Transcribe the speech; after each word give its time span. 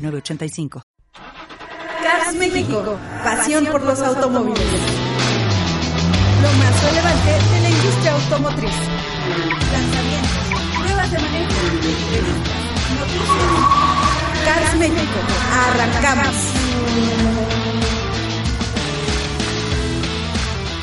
906985. 0.00 0.82
Cars 2.02 2.34
México, 2.34 2.98
pasión 3.22 3.66
por 3.66 3.82
los 3.82 4.00
automóviles. 4.00 4.58
Lo 6.42 6.52
más 6.52 6.84
relevante 6.84 7.30
de 7.30 7.60
la 7.60 7.70
industria 7.70 8.12
automotriz. 8.12 8.72
Lanzamientos, 9.72 10.30
pruebas 10.78 11.10
de 11.10 11.18
manejo, 11.18 11.52
entrevistas, 11.66 12.62
noticias. 12.98 14.44
Cars 14.44 14.74
México, 14.78 15.18
arrancamos. 15.52 16.36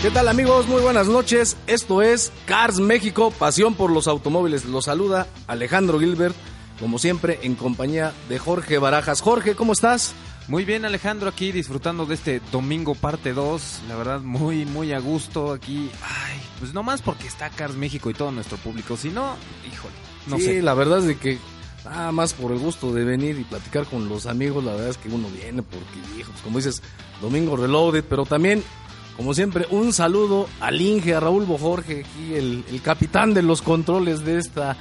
¿Qué 0.02 0.12
tal 0.12 0.28
amigos? 0.28 0.68
Muy 0.68 0.82
buenas 0.82 1.08
noches. 1.08 1.58
Esto 1.66 2.04
es 2.04 2.32
Cars 2.46 2.80
México, 2.80 3.32
pasión 3.32 3.74
por 3.74 3.92
los 3.92 4.08
automóviles. 4.08 4.64
Los 4.66 4.86
saluda 4.86 5.26
Alejandro 5.48 6.00
Gilbert, 6.00 6.36
como 6.80 7.00
siempre, 7.00 7.40
en 7.44 7.56
compañía 7.56 8.14
de 8.30 8.40
Jorge 8.40 8.78
Barajas. 8.78 9.22
Jorge, 9.22 9.56
¿cómo 9.56 9.74
estás? 9.74 10.14
Muy 10.48 10.64
bien 10.64 10.86
Alejandro, 10.86 11.28
aquí 11.28 11.52
disfrutando 11.52 12.06
de 12.06 12.16
este 12.16 12.42
domingo 12.54 12.96
parte 12.96 13.34
2, 13.34 13.82
la 13.90 13.98
verdad 13.98 14.22
muy 14.22 14.66
muy 14.66 14.94
a 14.94 15.00
gusto 15.00 15.52
aquí. 15.52 15.92
Ay, 16.02 16.40
pues 16.60 16.74
no 16.74 16.84
más 16.84 17.02
porque 17.02 17.28
está 17.28 17.50
Cars 17.50 17.76
México 17.76 18.10
y 18.10 18.14
todo 18.14 18.32
nuestro 18.32 18.58
público, 18.58 18.96
si 18.96 19.10
no, 19.10 19.36
híjole, 19.70 19.94
no 20.28 20.38
sí, 20.38 20.44
sé. 20.44 20.62
la 20.62 20.74
verdad 20.74 21.00
es 21.00 21.06
de 21.06 21.18
que 21.18 21.38
nada 21.84 22.14
más 22.14 22.34
por 22.34 22.54
el 22.54 22.60
gusto 22.60 22.94
de 22.94 23.04
venir 23.04 23.38
y 23.38 23.44
platicar 23.44 23.86
con 23.88 24.08
los 24.08 24.26
amigos, 24.26 24.64
la 24.64 24.72
verdad 24.72 24.90
es 24.90 24.98
que 24.98 25.10
uno 25.10 25.28
viene 25.30 25.64
porque, 25.64 26.18
hijo, 26.18 26.32
pues 26.32 26.44
como 26.44 26.60
dices, 26.60 26.82
domingo 27.22 27.58
reloaded, 27.58 28.06
pero 28.10 28.26
también, 28.26 28.64
como 29.18 29.34
siempre, 29.34 29.68
un 29.70 29.92
saludo 29.92 30.48
al 30.62 30.80
Inge, 30.80 31.14
a 31.14 31.20
Raúl 31.20 31.44
Bojorge, 31.44 32.06
aquí 32.06 32.36
el, 32.36 32.64
el 32.70 32.82
capitán 32.82 33.34
de 33.34 33.42
los 33.42 33.62
controles 33.62 34.24
de 34.24 34.38
esta, 34.38 34.78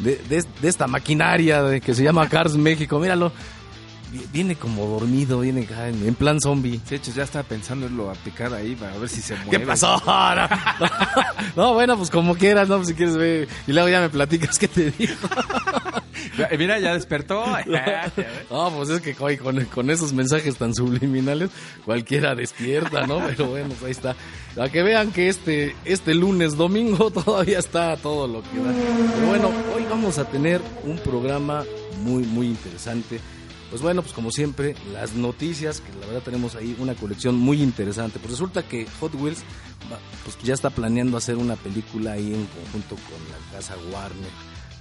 de, 0.00 0.16
de- 0.28 0.44
de 0.60 0.68
esta 0.68 0.86
maquinaria 0.86 1.62
de, 1.62 1.80
que 1.80 1.94
se 1.94 2.02
llama 2.02 2.28
Cars 2.28 2.56
México, 2.56 2.98
míralo. 2.98 3.32
Vi- 4.12 4.26
Viene 4.32 4.54
como 4.56 4.86
dormido, 4.86 5.40
viene 5.40 5.66
en, 6.04 6.14
plan 6.14 6.40
zombie. 6.40 6.80
De 6.88 6.96
hecho, 6.96 7.12
ya 7.12 7.22
estaba 7.24 7.42
pensando 7.48 7.86
en 7.86 7.96
lo 7.96 8.10
a 8.10 8.14
picar 8.14 8.52
ahí 8.54 8.74
para 8.76 8.96
ver 8.98 9.08
si 9.08 9.20
se 9.20 9.34
mueve. 9.36 9.50
¿Qué 9.50 9.60
pasó? 9.60 10.00
No, 10.04 10.48
no, 11.56 11.74
bueno, 11.74 11.96
pues 11.96 12.10
como 12.10 12.34
quieras, 12.34 12.68
¿no? 12.68 12.76
Pues 12.76 12.88
si 12.88 12.94
quieres 12.94 13.16
ver. 13.16 13.48
Y 13.66 13.72
luego 13.72 13.88
ya 13.88 14.00
me 14.00 14.08
platicas 14.08 14.58
qué 14.58 14.68
te 14.68 14.90
dijo. 14.90 15.28
Mira, 16.58 16.78
ya 16.78 16.94
despertó. 16.94 17.44
No, 18.50 18.70
pues 18.76 18.88
es 18.90 19.00
que 19.00 19.14
con, 19.14 19.64
con 19.66 19.90
esos 19.90 20.12
mensajes 20.12 20.56
tan 20.56 20.74
subliminales, 20.74 21.50
cualquiera 21.84 22.34
despierta, 22.34 23.06
¿no? 23.06 23.20
Pero 23.26 23.46
bueno, 23.46 23.68
pues 23.68 23.82
ahí 23.84 23.90
está. 23.92 24.16
Para 24.54 24.68
que 24.70 24.82
vean 24.82 25.12
que 25.12 25.28
este, 25.28 25.76
este 25.84 26.14
lunes, 26.14 26.56
domingo, 26.56 27.10
todavía 27.10 27.58
está 27.58 27.96
todo 27.96 28.26
lo 28.26 28.42
que 28.42 28.58
da. 28.58 28.72
Pero 29.14 29.26
bueno, 29.28 29.48
hoy 29.74 29.84
vamos 29.88 30.18
a 30.18 30.24
tener 30.24 30.60
un 30.84 30.98
programa 30.98 31.64
muy, 32.02 32.24
muy 32.24 32.46
interesante. 32.48 33.20
Pues 33.70 33.82
bueno, 33.82 34.02
pues 34.02 34.12
como 34.12 34.32
siempre, 34.32 34.74
las 34.92 35.14
noticias, 35.14 35.80
que 35.80 35.92
la 36.00 36.06
verdad 36.06 36.22
tenemos 36.22 36.56
ahí 36.56 36.76
una 36.80 36.94
colección 36.94 37.36
muy 37.36 37.62
interesante. 37.62 38.18
Pues 38.18 38.32
resulta 38.32 38.64
que 38.64 38.86
Hot 38.98 39.14
Wheels 39.14 39.42
pues 40.24 40.36
ya 40.42 40.54
está 40.54 40.70
planeando 40.70 41.16
hacer 41.16 41.36
una 41.36 41.56
película 41.56 42.12
ahí 42.12 42.34
en 42.34 42.46
conjunto 42.46 42.96
con 42.96 43.18
la 43.30 43.56
casa 43.56 43.76
Warner, 43.92 44.30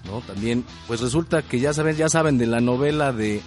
¿no? 0.05 0.21
También, 0.21 0.65
pues 0.87 1.01
resulta 1.01 1.43
que 1.43 1.59
ya 1.59 1.71
saben, 1.73 1.95
ya 1.95 2.09
saben 2.09 2.37
de 2.39 2.47
la 2.47 2.61
novela 2.61 3.13
de, 3.13 3.41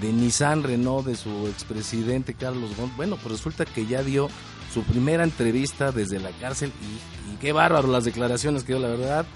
de 0.00 0.12
Nissan 0.12 0.62
Renault, 0.62 1.06
de 1.06 1.16
su 1.16 1.46
expresidente 1.48 2.34
Carlos 2.34 2.76
Ghosn. 2.76 2.92
Bueno, 2.96 3.16
pues 3.16 3.32
resulta 3.32 3.64
que 3.64 3.86
ya 3.86 4.02
dio 4.02 4.28
su 4.72 4.82
primera 4.82 5.24
entrevista 5.24 5.92
desde 5.92 6.18
la 6.18 6.30
cárcel 6.32 6.72
y, 6.82 7.22
qué 7.40 7.52
bárbaro 7.52 7.88
las 7.88 8.04
declaraciones 8.04 8.62
que 8.62 8.74
dio, 8.74 8.80
la 8.80 8.88
verdad 8.88 9.26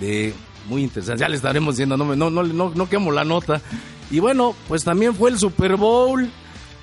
de 0.00 0.32
muy 0.68 0.82
interesante. 0.82 1.20
Ya 1.20 1.28
le 1.28 1.36
estaremos 1.36 1.74
diciendo, 1.76 1.96
no, 1.96 2.16
no, 2.16 2.30
no, 2.30 2.70
no 2.70 2.88
quemo 2.88 3.12
la 3.12 3.24
nota. 3.24 3.60
Y 4.10 4.20
bueno, 4.20 4.54
pues 4.68 4.84
también 4.84 5.14
fue 5.14 5.30
el 5.30 5.38
Super 5.38 5.76
Bowl. 5.76 6.30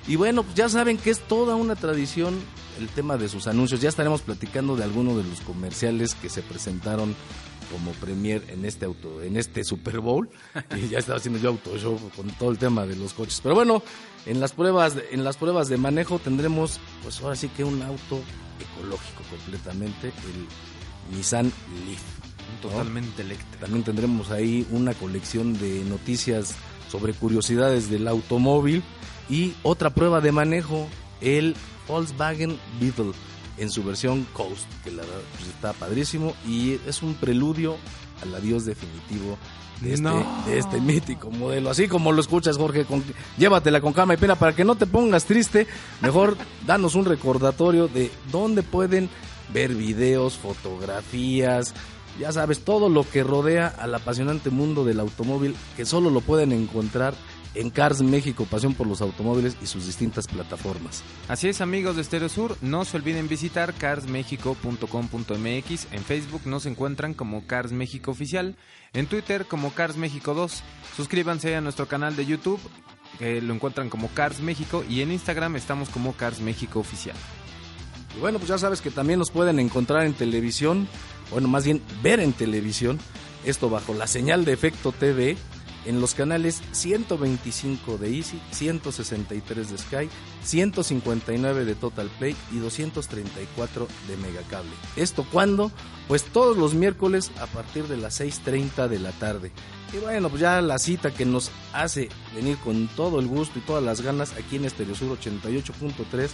Y 0.08 0.16
bueno, 0.18 0.44
pues 0.44 0.56
ya 0.56 0.68
saben 0.68 0.98
que 0.98 1.10
es 1.10 1.20
toda 1.20 1.56
una 1.56 1.76
tradición 1.76 2.38
el 2.80 2.90
tema 2.90 3.18
de 3.18 3.30
sus 3.30 3.48
anuncios. 3.48 3.82
Ya 3.82 3.90
estaremos 3.90 4.22
platicando 4.22 4.76
de 4.76 4.84
algunos 4.84 5.18
de 5.18 5.24
los 5.24 5.40
comerciales 5.42 6.16
que 6.16 6.30
se 6.30 6.42
presentaron 6.42 7.16
como 7.72 7.92
premier 7.94 8.44
en 8.50 8.66
este 8.66 8.86
auto, 8.86 9.22
en 9.22 9.38
este 9.38 9.64
Super 9.64 10.00
Bowl. 10.00 10.30
Y 10.76 10.90
ya 10.90 11.00
estaba 11.00 11.18
haciendo 11.18 11.40
yo 11.40 11.50
auto 11.50 11.78
show 11.78 11.98
con 12.16 12.30
todo 12.32 12.52
el 12.52 12.58
tema 12.58 12.86
de 12.86 12.96
los 12.96 13.14
coches. 13.14 13.40
Pero 13.42 13.56
bueno, 13.56 13.82
en 14.26 14.40
las 14.40 14.52
pruebas, 14.54 14.96
en 15.12 15.24
las 15.24 15.38
pruebas 15.38 15.70
de 15.70 15.78
manejo 15.78 16.20
tendremos, 16.20 16.80
pues 17.02 17.22
ahora 17.22 17.36
sí 17.36 17.48
que 17.50 17.64
un 17.64 17.82
auto 17.82 18.20
ecológico 18.60 19.24
completamente, 19.30 20.08
el 20.08 21.16
Nissan 21.16 21.52
Leaf. 21.86 22.02
Totalmente 22.62 23.22
eléctrico. 23.22 23.58
También 23.60 23.84
tendremos 23.84 24.32
ahí 24.32 24.66
una 24.72 24.94
colección 24.94 25.58
de 25.60 25.84
noticias 25.86 26.56
sobre 26.94 27.14
curiosidades 27.14 27.90
del 27.90 28.08
automóvil 28.08 28.84
y 29.32 29.54
otra 29.64 29.90
prueba 29.90 30.22
de 30.22 30.32
manejo, 30.32 30.88
el 31.22 31.56
Volkswagen 31.88 32.60
Beetle 32.80 33.14
en 33.58 33.72
su 33.72 33.84
versión 33.84 34.28
Coast, 34.32 34.66
que 34.84 34.92
la 34.92 35.02
verdad 35.02 35.22
pues, 35.36 35.50
está 35.50 35.74
padrísimo 35.74 36.36
y 36.48 36.78
es 36.88 37.02
un 37.02 37.16
preludio 37.16 37.78
al 38.22 38.36
adiós 38.36 38.66
definitivo 38.66 39.40
de 39.82 39.94
este, 39.94 40.04
No. 40.04 40.44
de 40.46 40.60
este 40.60 40.80
mítico 40.80 41.32
modelo. 41.32 41.72
Así 41.72 41.88
como 41.88 42.12
lo 42.12 42.22
escuchas, 42.22 42.58
Jorge, 42.58 42.86
con- 42.86 43.04
llévatela 43.40 43.82
con 43.82 43.92
calma 43.94 44.14
y 44.14 44.18
pena 44.18 44.36
para 44.36 44.56
que 44.56 44.64
no 44.64 44.76
te 44.76 44.86
pongas 44.86 45.26
triste. 45.26 45.66
Mejor 46.00 46.38
danos 46.68 46.94
un 46.94 47.06
recordatorio 47.06 47.88
de 47.88 48.12
dónde 48.32 48.62
pueden 48.62 49.10
ver 49.52 49.74
videos, 49.74 50.36
fotografías, 50.36 51.74
ya 52.20 52.32
sabes, 52.32 52.64
todo 52.64 52.90
lo 52.90 53.10
que 53.10 53.24
rodea 53.24 53.68
al 53.68 53.94
apasionante 53.96 54.50
mundo 54.50 54.86
del 54.86 55.00
automóvil 55.00 55.56
que 55.76 55.86
solo 55.86 56.10
lo 56.10 56.22
pueden 56.22 56.52
encontrar 56.52 57.16
en 57.56 57.70
Cars 57.70 58.02
México, 58.02 58.48
pasión 58.50 58.74
por 58.74 58.88
los 58.88 59.02
automóviles 59.02 59.58
y 59.62 59.68
sus 59.68 59.86
distintas 59.86 60.28
plataformas. 60.28 61.04
Así 61.28 61.50
es, 61.50 61.62
amigos 61.62 61.96
de 61.96 62.04
Stereo 62.04 62.30
Sur, 62.30 62.58
no 62.62 62.86
se 62.86 62.98
olviden 62.98 63.28
visitar 63.28 63.74
carsmexico.com.mx. 63.74 65.88
En 65.92 66.04
Facebook 66.04 66.42
nos 66.46 66.66
encuentran 66.66 67.14
como 67.14 67.46
Cars 67.46 67.72
México 67.72 68.12
Oficial, 68.12 68.56
en 68.94 69.08
Twitter 69.08 69.46
como 69.46 69.72
Cars 69.72 69.98
México 69.98 70.34
2. 70.34 70.64
Suscríbanse 70.96 71.56
a 71.56 71.62
nuestro 71.62 71.88
canal 71.88 72.16
de 72.16 72.26
YouTube, 72.26 72.60
que 73.20 73.42
lo 73.42 73.54
encuentran 73.54 73.90
como 73.90 74.08
Cars 74.10 74.40
México, 74.40 74.84
y 74.88 75.02
en 75.02 75.12
Instagram 75.12 75.56
estamos 75.56 75.90
como 75.90 76.14
Cars 76.14 76.40
México 76.40 76.80
Oficial. 76.80 77.16
Y 78.16 78.20
bueno, 78.20 78.40
pues 78.40 78.50
ya 78.50 78.58
sabes 78.58 78.82
que 78.82 78.92
también 78.92 79.20
nos 79.20 79.32
pueden 79.32 79.60
encontrar 79.60 80.06
en 80.06 80.14
televisión, 80.14 80.88
bueno, 81.34 81.48
más 81.48 81.66
bien 81.66 81.82
ver 82.02 82.20
en 82.20 82.34
televisión, 82.34 83.00
esto 83.46 83.70
bajo 83.70 83.94
la 83.94 84.08
señal 84.08 84.46
de 84.46 84.54
efecto 84.54 84.92
TV, 84.92 85.36
en 85.86 86.00
los 86.00 86.14
canales 86.14 86.62
125 86.72 87.98
de 87.98 88.16
Easy, 88.16 88.40
163 88.52 89.70
de 89.70 89.78
Sky, 89.78 90.10
159 90.44 91.66
de 91.66 91.76
Total 91.76 92.10
Play 92.20 92.36
y 92.52 92.60
234 92.60 93.88
de 94.08 94.18
Megacable. 94.18 94.72
¿Esto 94.96 95.26
cuándo? 95.30 95.72
Pues 96.08 96.24
todos 96.24 96.58
los 96.58 96.74
miércoles 96.74 97.32
a 97.42 97.48
partir 97.48 97.88
de 97.88 97.98
las 97.98 98.22
6.30 98.22 98.88
de 98.88 99.00
la 99.00 99.12
tarde. 99.12 99.52
Y 99.94 99.98
bueno, 99.98 100.30
pues 100.30 100.42
ya 100.42 100.62
la 100.62 100.80
cita 100.80 101.14
que 101.14 101.26
nos 101.26 101.52
hace 101.74 102.10
venir 102.34 102.58
con 102.58 102.88
todo 102.88 103.20
el 103.20 103.28
gusto 103.28 103.60
y 103.60 103.62
todas 103.62 103.84
las 103.84 104.02
ganas 104.02 104.34
aquí 104.34 104.56
en 104.56 104.66
Estereo 104.66 104.96
Sur 104.96 105.20
88.3 105.20 106.30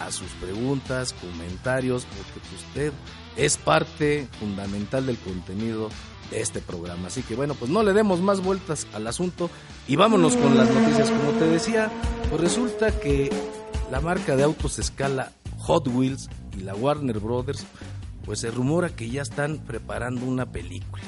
a 0.00 0.10
sus 0.10 0.28
preguntas, 0.32 1.14
comentarios, 1.14 2.04
porque 2.04 2.40
pues, 2.48 2.62
usted 2.62 2.92
es 3.36 3.56
parte 3.56 4.28
fundamental 4.38 5.06
del 5.06 5.18
contenido 5.18 5.88
de 6.30 6.40
este 6.40 6.60
programa. 6.60 7.08
Así 7.08 7.22
que 7.22 7.34
bueno, 7.34 7.54
pues 7.54 7.70
no 7.70 7.82
le 7.82 7.92
demos 7.92 8.20
más 8.20 8.42
vueltas 8.42 8.86
al 8.92 9.06
asunto 9.06 9.50
y 9.86 9.96
vámonos 9.96 10.36
con 10.36 10.56
las 10.56 10.70
noticias. 10.70 11.10
Como 11.10 11.32
te 11.32 11.46
decía, 11.46 11.90
pues 12.30 12.40
resulta 12.40 12.98
que 13.00 13.30
la 13.90 14.00
marca 14.00 14.36
de 14.36 14.42
autos 14.42 14.78
escala 14.78 15.32
Hot 15.58 15.88
Wheels 15.88 16.28
y 16.56 16.60
la 16.60 16.74
Warner 16.74 17.20
Brothers, 17.20 17.64
pues 18.24 18.40
se 18.40 18.50
rumora 18.50 18.90
que 18.90 19.10
ya 19.10 19.22
están 19.22 19.58
preparando 19.58 20.24
una 20.26 20.46
película. 20.46 21.02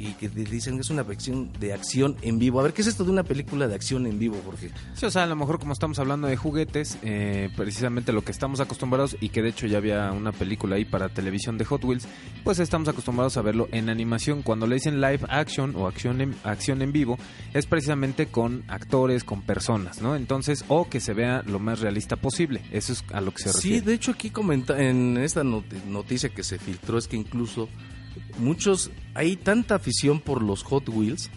Y 0.00 0.14
que 0.14 0.30
te 0.30 0.44
dicen 0.44 0.76
que 0.76 0.80
es 0.80 0.88
una 0.88 1.04
ficción 1.04 1.50
de 1.60 1.74
acción 1.74 2.16
en 2.22 2.38
vivo. 2.38 2.58
A 2.58 2.62
ver, 2.62 2.72
¿qué 2.72 2.80
es 2.80 2.88
esto 2.88 3.04
de 3.04 3.10
una 3.10 3.22
película 3.22 3.68
de 3.68 3.74
acción 3.74 4.06
en 4.06 4.18
vivo, 4.18 4.40
Jorge? 4.46 4.70
Sí, 4.94 5.04
o 5.04 5.10
sea, 5.10 5.24
a 5.24 5.26
lo 5.26 5.36
mejor 5.36 5.58
como 5.58 5.74
estamos 5.74 5.98
hablando 5.98 6.26
de 6.26 6.36
juguetes, 6.36 6.96
eh, 7.02 7.50
precisamente 7.54 8.10
lo 8.10 8.24
que 8.24 8.32
estamos 8.32 8.60
acostumbrados 8.60 9.18
y 9.20 9.28
que 9.28 9.42
de 9.42 9.50
hecho 9.50 9.66
ya 9.66 9.76
había 9.76 10.10
una 10.12 10.32
película 10.32 10.76
ahí 10.76 10.86
para 10.86 11.10
televisión 11.10 11.58
de 11.58 11.66
Hot 11.66 11.84
Wheels, 11.84 12.08
pues 12.44 12.58
estamos 12.60 12.88
acostumbrados 12.88 13.36
a 13.36 13.42
verlo 13.42 13.68
en 13.72 13.90
animación. 13.90 14.42
Cuando 14.42 14.66
le 14.66 14.76
dicen 14.76 15.02
live 15.02 15.20
action 15.28 15.76
o 15.76 15.86
acción 15.86 16.22
en, 16.22 16.34
acción 16.44 16.80
en 16.80 16.92
vivo, 16.92 17.18
es 17.52 17.66
precisamente 17.66 18.26
con 18.26 18.64
actores, 18.68 19.22
con 19.22 19.42
personas, 19.42 20.00
¿no? 20.00 20.16
Entonces, 20.16 20.64
o 20.68 20.88
que 20.88 21.00
se 21.00 21.12
vea 21.12 21.42
lo 21.44 21.58
más 21.58 21.80
realista 21.80 22.16
posible. 22.16 22.62
Eso 22.72 22.94
es 22.94 23.04
a 23.12 23.20
lo 23.20 23.32
que 23.32 23.42
se 23.42 23.52
refiere. 23.52 23.80
Sí, 23.80 23.84
de 23.84 23.92
hecho 23.92 24.12
aquí 24.12 24.30
comenta 24.30 24.82
en 24.82 25.18
esta 25.18 25.44
noticia 25.44 26.30
que 26.30 26.42
se 26.42 26.58
filtró 26.58 26.96
es 26.96 27.06
que 27.06 27.16
incluso 27.16 27.68
muchos, 28.38 28.90
hay 29.14 29.36
tanta 29.36 29.76
afición 29.76 30.20
por 30.20 30.42
los 30.42 30.62
Hot 30.64 30.88
Wheels 30.88 31.30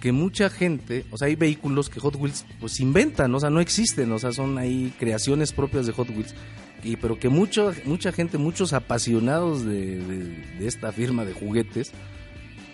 que 0.00 0.12
mucha 0.12 0.50
gente, 0.50 1.04
o 1.10 1.16
sea, 1.16 1.28
hay 1.28 1.36
vehículos 1.36 1.88
que 1.88 2.00
Hot 2.00 2.16
Wheels 2.16 2.44
pues 2.60 2.80
inventan, 2.80 3.34
o 3.34 3.40
sea, 3.40 3.50
no 3.50 3.60
existen, 3.60 4.12
o 4.12 4.18
sea, 4.18 4.32
son 4.32 4.58
ahí 4.58 4.92
creaciones 4.98 5.52
propias 5.52 5.86
de 5.86 5.92
Hot 5.92 6.10
Wheels, 6.10 6.34
y, 6.84 6.96
pero 6.96 7.18
que 7.18 7.28
mucho, 7.28 7.72
mucha 7.84 8.12
gente, 8.12 8.38
muchos 8.38 8.72
apasionados 8.72 9.64
de, 9.64 9.98
de 10.58 10.66
esta 10.66 10.92
firma 10.92 11.24
de 11.24 11.32
juguetes, 11.32 11.92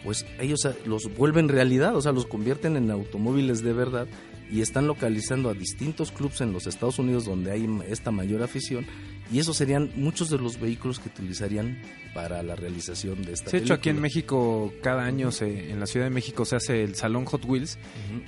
pues 0.04 0.26
ellos 0.40 0.68
los 0.84 1.14
vuelven 1.16 1.48
realidad, 1.48 1.96
o 1.96 2.02
sea, 2.02 2.12
los 2.12 2.26
convierten 2.26 2.76
en 2.76 2.90
automóviles 2.90 3.62
de 3.62 3.72
verdad 3.72 4.08
y 4.52 4.60
están 4.60 4.86
localizando 4.86 5.48
a 5.48 5.54
distintos 5.54 6.12
clubes 6.12 6.42
en 6.42 6.52
los 6.52 6.66
Estados 6.66 6.98
Unidos 6.98 7.24
donde 7.24 7.50
hay 7.50 7.66
esta 7.88 8.10
mayor 8.10 8.42
afición 8.42 8.86
y 9.32 9.38
esos 9.38 9.56
serían 9.56 9.90
muchos 9.96 10.28
de 10.28 10.36
los 10.36 10.60
vehículos 10.60 10.98
que 10.98 11.08
utilizarían 11.08 11.80
para 12.12 12.42
la 12.42 12.54
realización 12.54 13.22
de 13.22 13.32
esta 13.32 13.50
De 13.50 13.58
hecho, 13.58 13.72
aquí 13.72 13.88
en 13.88 14.00
México, 14.00 14.70
cada 14.82 15.04
año 15.04 15.32
se, 15.32 15.70
en 15.70 15.80
la 15.80 15.86
Ciudad 15.86 16.04
de 16.04 16.10
México 16.10 16.44
se 16.44 16.56
hace 16.56 16.84
el 16.84 16.94
Salón 16.96 17.24
Hot 17.24 17.44
Wheels 17.46 17.78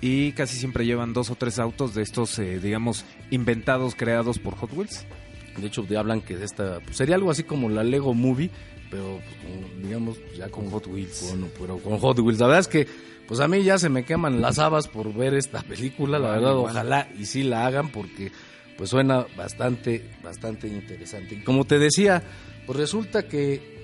y 0.00 0.32
casi 0.32 0.56
siempre 0.56 0.87
llevan 0.87 1.12
dos 1.12 1.29
o 1.29 1.35
tres 1.35 1.59
autos 1.59 1.94
de 1.94 2.03
estos, 2.03 2.38
eh, 2.38 2.59
digamos, 2.59 3.05
inventados, 3.31 3.94
creados 3.94 4.38
por 4.38 4.55
Hot 4.55 4.73
Wheels. 4.73 5.05
De 5.56 5.66
hecho, 5.66 5.86
hablan 5.96 6.20
que 6.20 6.34
esta 6.42 6.80
pues, 6.80 6.96
sería 6.96 7.14
algo 7.14 7.30
así 7.30 7.44
como 7.44 7.68
la 7.68 7.84
Lego 7.84 8.14
Movie, 8.14 8.50
pero 8.90 9.20
pues, 9.42 9.82
digamos 9.82 10.18
ya 10.36 10.48
con 10.48 10.70
Hot 10.70 10.86
Wheels. 10.86 11.34
pero 11.58 11.78
con 11.78 11.98
Hot 11.98 12.18
Wheels. 12.18 12.40
La 12.40 12.46
verdad 12.46 12.60
es 12.60 12.68
que 12.68 12.86
pues 13.26 13.40
a 13.40 13.48
mí 13.48 13.62
ya 13.62 13.78
se 13.78 13.88
me 13.88 14.04
queman 14.04 14.40
las 14.40 14.58
habas 14.58 14.88
por 14.88 15.12
ver 15.14 15.34
esta 15.34 15.62
película. 15.62 16.18
La 16.18 16.32
verdad, 16.32 16.56
ojalá 16.56 17.08
y 17.18 17.26
sí 17.26 17.42
la 17.42 17.66
hagan 17.66 17.88
porque 17.88 18.30
pues 18.76 18.90
suena 18.90 19.26
bastante, 19.36 20.04
bastante 20.22 20.68
interesante. 20.68 21.36
Y 21.36 21.38
como 21.42 21.64
te 21.64 21.78
decía, 21.78 22.22
pues 22.66 22.78
resulta 22.78 23.26
que 23.26 23.74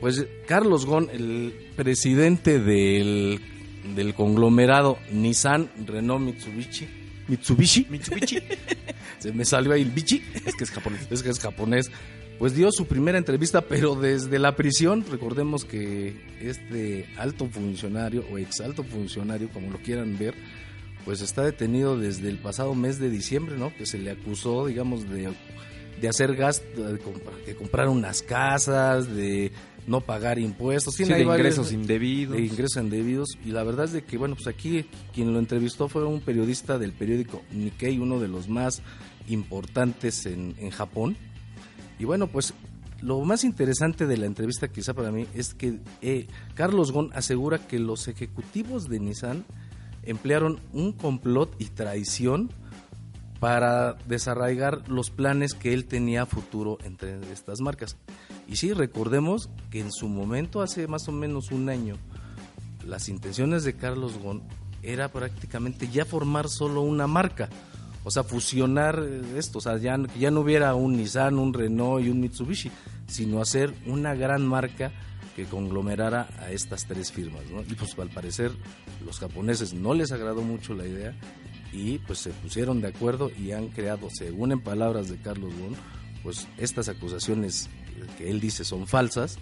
pues 0.00 0.26
Carlos 0.46 0.86
Gon, 0.86 1.10
el 1.12 1.72
presidente 1.76 2.58
del, 2.58 3.40
del 3.94 4.14
conglomerado 4.14 4.98
Nissan, 5.12 5.70
Renault, 5.86 6.24
Mitsubishi, 6.24 6.88
Mitsubishi, 7.30 7.86
Mitsubishi, 7.88 8.38
se 9.18 9.32
me 9.32 9.44
salió 9.44 9.72
ahí 9.72 9.82
el 9.82 9.90
bichi, 9.90 10.22
es 10.44 10.54
que 10.56 10.64
es 10.64 10.70
japonés, 10.70 11.06
es 11.10 11.22
que 11.22 11.30
es 11.30 11.38
japonés, 11.38 11.90
pues 12.40 12.54
dio 12.54 12.72
su 12.72 12.86
primera 12.86 13.18
entrevista, 13.18 13.60
pero 13.60 13.94
desde 13.94 14.38
la 14.38 14.56
prisión, 14.56 15.04
recordemos 15.10 15.64
que 15.64 16.20
este 16.40 17.06
alto 17.18 17.46
funcionario 17.46 18.24
o 18.32 18.38
ex 18.38 18.60
alto 18.60 18.82
funcionario, 18.82 19.48
como 19.50 19.70
lo 19.70 19.78
quieran 19.78 20.18
ver, 20.18 20.34
pues 21.04 21.20
está 21.20 21.44
detenido 21.44 21.98
desde 21.98 22.28
el 22.28 22.38
pasado 22.38 22.74
mes 22.74 22.98
de 22.98 23.10
diciembre, 23.10 23.56
¿no? 23.56 23.74
Que 23.76 23.86
se 23.86 23.98
le 23.98 24.10
acusó, 24.10 24.66
digamos, 24.66 25.08
de, 25.08 25.28
de 26.00 26.08
hacer 26.08 26.34
gasto, 26.34 26.92
de, 26.92 27.54
comprar 27.54 27.88
unas 27.88 28.22
casas, 28.22 29.14
de 29.14 29.52
no 29.86 30.00
pagar 30.00 30.38
impuestos, 30.38 30.94
sí, 30.94 31.04
de 31.04 31.22
ingresos 31.22 31.72
indebidos. 31.72 32.36
De 32.36 32.42
ingresos 32.44 32.82
indebidos. 32.82 33.28
Y 33.44 33.50
la 33.50 33.62
verdad 33.64 33.86
es 33.86 33.92
de 33.92 34.04
que, 34.04 34.18
bueno, 34.18 34.34
pues 34.36 34.46
aquí 34.46 34.86
quien 35.14 35.32
lo 35.32 35.38
entrevistó 35.38 35.88
fue 35.88 36.04
un 36.04 36.20
periodista 36.20 36.78
del 36.78 36.92
periódico 36.92 37.42
Nikkei, 37.52 37.98
uno 37.98 38.20
de 38.20 38.28
los 38.28 38.48
más 38.48 38.82
importantes 39.28 40.26
en, 40.26 40.54
en 40.58 40.70
Japón. 40.70 41.16
Y 41.98 42.04
bueno, 42.04 42.28
pues 42.28 42.54
lo 43.02 43.20
más 43.20 43.44
interesante 43.44 44.06
de 44.06 44.16
la 44.16 44.26
entrevista 44.26 44.68
quizá 44.68 44.94
para 44.94 45.10
mí 45.10 45.26
es 45.34 45.54
que 45.54 45.80
eh, 46.02 46.26
Carlos 46.54 46.92
Gon 46.92 47.10
asegura 47.14 47.58
que 47.66 47.78
los 47.78 48.08
ejecutivos 48.08 48.88
de 48.88 49.00
Nissan 49.00 49.44
emplearon 50.02 50.60
un 50.72 50.92
complot 50.92 51.54
y 51.58 51.66
traición 51.66 52.50
para 53.38 53.94
desarraigar 54.06 54.88
los 54.88 55.10
planes 55.10 55.54
que 55.54 55.72
él 55.72 55.86
tenía 55.86 56.26
futuro 56.26 56.78
entre 56.84 57.18
estas 57.32 57.60
marcas. 57.60 57.96
Y 58.50 58.56
sí, 58.56 58.72
recordemos 58.72 59.48
que 59.70 59.78
en 59.80 59.92
su 59.92 60.08
momento, 60.08 60.60
hace 60.60 60.88
más 60.88 61.08
o 61.08 61.12
menos 61.12 61.52
un 61.52 61.68
año, 61.68 61.94
las 62.84 63.08
intenciones 63.08 63.62
de 63.62 63.76
Carlos 63.76 64.18
Gon 64.18 64.42
era 64.82 65.08
prácticamente 65.12 65.88
ya 65.88 66.04
formar 66.04 66.48
solo 66.48 66.82
una 66.82 67.06
marca. 67.06 67.48
O 68.02 68.10
sea, 68.10 68.24
fusionar 68.24 69.06
esto, 69.36 69.58
o 69.58 69.60
sea, 69.60 69.76
ya, 69.76 69.96
ya 70.18 70.32
no 70.32 70.40
hubiera 70.40 70.74
un 70.74 70.96
Nissan, 70.96 71.38
un 71.38 71.54
Renault 71.54 72.04
y 72.04 72.08
un 72.08 72.20
Mitsubishi, 72.20 72.72
sino 73.06 73.40
hacer 73.40 73.72
una 73.86 74.14
gran 74.14 74.44
marca 74.44 74.90
que 75.36 75.44
conglomerara 75.44 76.28
a 76.40 76.50
estas 76.50 76.86
tres 76.86 77.12
firmas. 77.12 77.42
Y 77.68 77.74
pues 77.74 77.96
al 78.00 78.08
parecer 78.08 78.50
los 79.04 79.20
japoneses 79.20 79.74
no 79.74 79.94
les 79.94 80.10
agradó 80.10 80.42
mucho 80.42 80.74
la 80.74 80.86
idea 80.86 81.14
y 81.72 81.98
pues 81.98 82.18
se 82.18 82.30
pusieron 82.30 82.80
de 82.80 82.88
acuerdo 82.88 83.30
y 83.30 83.52
han 83.52 83.68
creado, 83.68 84.08
según 84.10 84.50
en 84.50 84.60
palabras 84.60 85.08
de 85.08 85.18
Carlos 85.18 85.52
Gon, 85.60 85.76
pues 86.22 86.48
estas 86.58 86.88
acusaciones 86.88 87.68
que 88.18 88.30
él 88.30 88.40
dice 88.40 88.64
son 88.64 88.86
falsas 88.86 89.38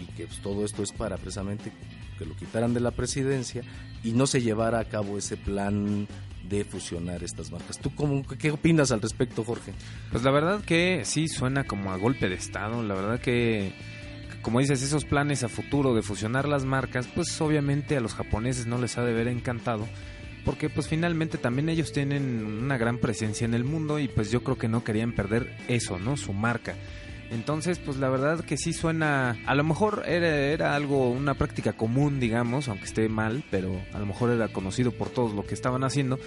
y 0.00 0.06
que 0.12 0.26
pues, 0.26 0.40
todo 0.40 0.64
esto 0.64 0.82
es 0.82 0.92
para 0.92 1.16
precisamente 1.16 1.72
que 2.18 2.24
lo 2.24 2.34
quitaran 2.36 2.74
de 2.74 2.80
la 2.80 2.90
presidencia 2.90 3.62
y 4.02 4.12
no 4.12 4.26
se 4.26 4.42
llevara 4.42 4.80
a 4.80 4.84
cabo 4.84 5.18
ese 5.18 5.36
plan 5.36 6.06
de 6.48 6.64
fusionar 6.64 7.22
estas 7.22 7.50
marcas. 7.50 7.78
¿Tú 7.78 7.94
cómo, 7.94 8.24
qué 8.26 8.50
opinas 8.50 8.90
al 8.90 9.02
respecto, 9.02 9.44
Jorge? 9.44 9.72
Pues 10.10 10.24
la 10.24 10.30
verdad 10.30 10.62
que 10.64 11.02
sí 11.04 11.28
suena 11.28 11.64
como 11.64 11.92
a 11.92 11.96
golpe 11.96 12.28
de 12.28 12.34
Estado, 12.34 12.82
la 12.82 12.94
verdad 12.94 13.20
que 13.20 13.72
como 14.42 14.60
dices, 14.60 14.82
esos 14.82 15.04
planes 15.04 15.42
a 15.42 15.48
futuro 15.48 15.94
de 15.94 16.02
fusionar 16.02 16.48
las 16.48 16.64
marcas, 16.64 17.06
pues 17.08 17.38
obviamente 17.40 17.96
a 17.96 18.00
los 18.00 18.14
japoneses 18.14 18.66
no 18.66 18.78
les 18.78 18.96
ha 18.96 19.04
de 19.04 19.12
haber 19.12 19.28
encantado, 19.28 19.86
porque 20.44 20.70
pues 20.70 20.88
finalmente 20.88 21.38
también 21.38 21.68
ellos 21.68 21.92
tienen 21.92 22.46
una 22.46 22.78
gran 22.78 22.98
presencia 22.98 23.44
en 23.44 23.54
el 23.54 23.64
mundo 23.64 23.98
y 23.98 24.08
pues 24.08 24.30
yo 24.30 24.42
creo 24.42 24.56
que 24.56 24.68
no 24.68 24.84
querían 24.84 25.12
perder 25.12 25.54
eso, 25.68 25.98
¿no? 25.98 26.16
Su 26.16 26.32
marca. 26.32 26.76
Entonces, 27.30 27.78
pues 27.78 27.98
la 27.98 28.08
verdad 28.08 28.44
que 28.44 28.56
sí 28.56 28.72
suena, 28.72 29.36
a 29.46 29.54
lo 29.54 29.64
mejor 29.64 30.04
era, 30.06 30.28
era 30.28 30.74
algo, 30.74 31.10
una 31.10 31.34
práctica 31.34 31.74
común, 31.74 32.20
digamos, 32.20 32.68
aunque 32.68 32.86
esté 32.86 33.08
mal, 33.08 33.44
pero 33.50 33.80
a 33.92 33.98
lo 33.98 34.06
mejor 34.06 34.30
era 34.30 34.48
conocido 34.48 34.92
por 34.92 35.10
todos 35.10 35.34
lo 35.34 35.44
que 35.44 35.54
estaban 35.54 35.84
haciendo. 35.84 36.18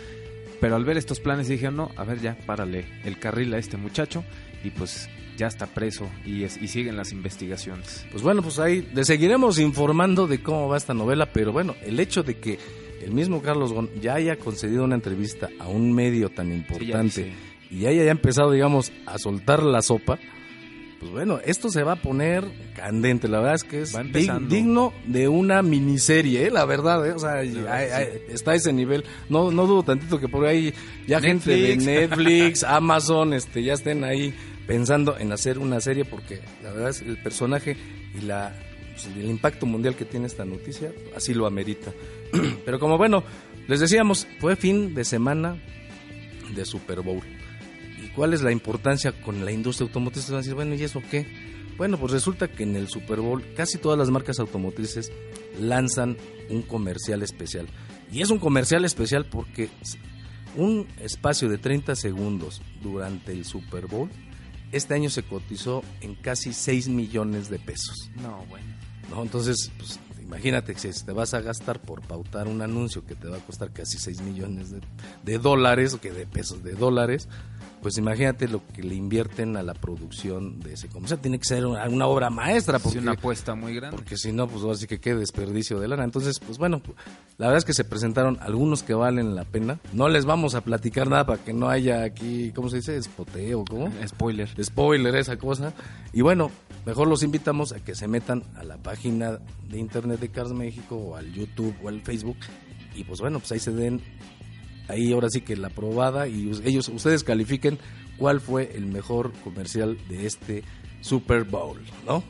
Pero 0.60 0.76
al 0.76 0.86
ver 0.86 0.98
estos 0.98 1.20
planes 1.20 1.48
dije, 1.48 1.72
no, 1.72 1.90
a 1.98 2.04
ver 2.04 2.22
ya, 2.22 2.38
párale 2.46 2.86
el 3.04 3.18
carril 3.18 3.52
a 3.56 3.58
este 3.58 3.78
muchacho 3.78 4.24
y 4.64 4.70
pues 4.70 5.10
ya 5.36 5.48
está 5.48 5.66
preso 5.66 6.08
y, 6.24 6.44
y 6.44 6.68
siguen 6.68 6.98
las 6.98 7.12
investigaciones. 7.12 8.06
Pues 8.12 8.22
bueno, 8.22 8.44
pues 8.44 8.60
ahí 8.60 8.88
le 8.94 9.04
seguiremos 9.04 9.58
informando 9.58 10.28
de 10.28 10.44
cómo 10.44 10.68
va 10.68 10.78
esta 10.78 10.94
novela, 10.94 11.26
pero 11.34 11.52
bueno, 11.52 11.76
el 11.84 12.00
hecho 12.00 12.22
de 12.22 12.38
que 12.38 12.60
el 13.02 13.12
mismo 13.12 13.42
Carlos 13.42 13.74
Gon 13.74 13.90
ya 14.00 14.14
haya 14.14 14.36
concedido 14.38 14.84
una 14.84 14.94
entrevista 14.94 15.50
a 15.60 15.68
un 15.68 15.94
medio 15.94 16.30
tan 16.30 16.52
importante 16.52 17.34
y 17.72 17.80
ya 17.80 17.90
haya 17.90 18.12
empezado, 18.12 18.52
digamos, 18.52 18.92
a 19.08 19.18
soltar 19.18 19.64
la 19.64 19.82
sopa, 19.82 20.20
pues 21.02 21.12
bueno, 21.12 21.40
esto 21.44 21.72
se 21.72 21.82
va 21.82 21.94
a 21.94 21.96
poner 21.96 22.46
candente. 22.76 23.28
La 23.28 23.40
verdad 23.40 23.56
es 23.56 23.64
que 23.64 23.82
es 23.82 23.98
digno 24.48 24.94
de 25.08 25.28
una 25.28 25.64
miniserie, 25.64 26.46
¿eh? 26.46 26.52
la 26.52 26.64
verdad. 26.66 27.04
¿eh? 27.08 27.14
O 27.14 27.18
sea, 27.18 27.42
está 27.42 28.52
a 28.52 28.56
ese 28.56 28.72
nivel. 28.72 29.04
No, 29.28 29.50
no 29.50 29.66
dudo 29.66 29.82
tantito 29.82 30.20
que 30.20 30.28
por 30.28 30.46
ahí 30.46 30.72
ya 31.08 31.20
gente 31.20 31.58
de 31.58 31.76
Netflix, 31.76 32.64
Amazon, 32.64 33.34
este, 33.34 33.64
ya 33.64 33.74
estén 33.74 34.04
ahí 34.04 34.32
pensando 34.68 35.18
en 35.18 35.32
hacer 35.32 35.58
una 35.58 35.82
serie 35.82 36.06
porque 36.06 36.40
la 36.62 36.72
verdad 36.72 36.92
es 36.92 37.02
el 37.02 37.18
personaje 37.18 37.76
y 38.16 38.22
la 38.22 38.54
pues, 38.92 39.08
el 39.08 39.26
impacto 39.26 39.66
mundial 39.66 39.96
que 39.96 40.06
tiene 40.06 40.28
esta 40.28 40.46
noticia 40.46 40.94
así 41.16 41.34
lo 41.34 41.48
amerita. 41.48 41.92
Pero 42.64 42.80
como 42.80 43.00
bueno, 43.00 43.24
les 43.68 43.80
decíamos, 43.80 44.28
fue 44.40 44.56
fin 44.56 44.94
de 44.94 45.04
semana 45.04 45.60
de 46.56 46.64
Super 46.64 47.02
Bowl. 47.02 47.24
¿Y 48.12 48.16
cuál 48.16 48.34
es 48.34 48.42
la 48.42 48.52
importancia 48.52 49.12
con 49.22 49.46
la 49.46 49.52
industria 49.52 49.88
automotriz? 49.88 50.28
Van 50.30 50.36
a 50.36 50.38
decir, 50.40 50.54
bueno, 50.54 50.76
¿y 50.76 50.84
eso 50.84 51.02
qué? 51.10 51.28
Bueno, 51.78 51.98
pues 51.98 52.12
resulta 52.12 52.48
que 52.48 52.64
en 52.64 52.76
el 52.76 52.88
Super 52.90 53.22
Bowl 53.22 53.44
casi 53.56 53.78
todas 53.78 53.98
las 53.98 54.10
marcas 54.10 54.40
automotrices 54.40 55.12
lanzan 55.60 56.18
un 56.50 56.62
comercial 56.62 57.24
especial. 57.24 57.68
Y 58.12 58.22
es 58.22 58.30
un 58.30 58.40
comercial 58.40 58.86
especial 58.86 59.26
porque 59.26 59.70
un 60.56 60.88
espacio 61.00 61.50
de 61.50 61.58
30 61.58 61.96
segundos 61.96 62.62
durante 62.82 63.32
el 63.32 63.46
Super 63.46 63.88
Bowl 63.88 64.10
este 64.72 64.94
año 64.94 65.10
se 65.10 65.24
cotizó 65.24 65.84
en 66.00 66.16
casi 66.16 66.54
6 66.54 66.88
millones 66.90 67.50
de 67.50 67.60
pesos. 67.60 68.10
No, 68.22 68.46
bueno. 68.50 68.68
¿No? 69.10 69.22
Entonces, 69.22 69.72
pues 69.78 70.00
imagínate 70.22 70.74
que 70.74 70.80
si 70.80 71.06
te 71.06 71.12
vas 71.12 71.34
a 71.34 71.42
gastar 71.42 71.82
por 71.82 72.02
pautar 72.02 72.48
un 72.48 72.62
anuncio 72.62 73.06
que 73.06 73.16
te 73.16 73.28
va 73.28 73.38
a 73.38 73.42
costar 73.42 73.72
casi 73.74 73.98
6 73.98 74.22
millones 74.22 74.74
de, 75.24 75.38
dólares, 75.38 75.94
o 75.94 76.00
que 76.00 76.12
de 76.12 76.26
pesos, 76.26 76.64
de 76.64 76.74
dólares, 76.74 77.28
pues 77.82 77.98
imagínate 77.98 78.48
lo 78.48 78.62
que 78.68 78.84
le 78.84 78.96
invierten 78.96 79.58
a 79.58 79.64
la 79.64 79.74
producción 79.74 80.60
de 80.60 80.74
ese 80.74 80.88
comercial. 80.88 81.20
Tiene 81.20 81.40
que 81.40 81.46
ser 81.46 81.66
una, 81.66 81.88
una 81.90 82.08
obra 82.08 82.30
maestra. 82.30 82.78
Sí, 82.78 82.84
Porque, 82.84 83.00
una 83.00 83.12
apuesta 83.14 83.56
muy 83.56 83.76
grande. 83.76 83.96
porque 83.98 84.18
si 84.18 84.32
no, 84.32 84.48
pues 84.48 84.64
ahora 84.64 84.76
sí 84.78 84.88
que 84.88 85.00
qué 85.00 85.16
desperdicio 85.16 85.80
de 85.80 85.88
lana. 85.88 86.04
Entonces, 86.04 86.40
pues 86.40 86.58
bueno, 86.58 86.82
la 87.38 87.48
verdad 87.48 87.58
es 87.58 87.66
que 87.66 87.74
se 87.74 87.84
presentaron 87.84 88.38
algunos 88.42 88.84
que 88.84 88.94
valen 88.94 89.36
la 89.36 89.46
pena. 89.46 89.80
No 89.94 90.10
les 90.10 90.26
vamos 90.26 90.54
a 90.56 90.62
platicar 90.62 91.10
nada 91.10 91.26
para 91.26 91.44
que 91.44 91.54
no 91.54 91.70
haya 91.70 92.04
aquí, 92.04 92.52
¿cómo 92.56 92.70
se 92.70 92.78
dice? 92.78 92.98
Espoteo, 92.98 93.66
¿cómo? 93.66 93.92
Spoiler. 94.08 94.50
spoiler 94.64 95.16
esa 95.16 95.38
cosa. 95.38 95.74
Y 96.14 96.22
bueno, 96.22 96.52
mejor 96.86 97.08
los 97.08 97.24
invitamos 97.24 97.72
a 97.72 97.80
que 97.84 97.96
se 97.96 98.08
metan 98.08 98.44
a 98.56 98.64
la 98.64 98.78
página 98.78 99.40
de 99.70 99.80
internet 99.80 100.20
de 100.20 100.30
Cars 100.30 100.52
México 100.54 100.96
o 100.96 101.16
al 101.16 101.32
YouTube 101.34 101.76
o 101.84 101.88
al 101.90 102.02
Facebook 102.02 102.38
y 102.96 103.04
pues 103.06 103.22
bueno, 103.22 103.40
pues 103.40 103.52
ahí 103.54 103.60
se 103.60 103.72
den 103.72 104.02
ahí 104.92 105.12
ahora 105.12 105.30
sí 105.30 105.42
que 105.42 105.56
la 105.56 105.70
probada 105.70 106.28
y 106.28 106.52
ellos 106.64 106.90
ustedes 106.90 107.24
califiquen 107.24 107.80
cuál 108.18 108.40
fue 108.40 108.72
el 108.76 108.86
mejor 108.86 109.32
comercial 109.44 109.98
de 110.08 110.26
este 110.26 110.64
Super 111.02 111.44
Bowl, 111.44 111.80
¿no? 112.06 112.24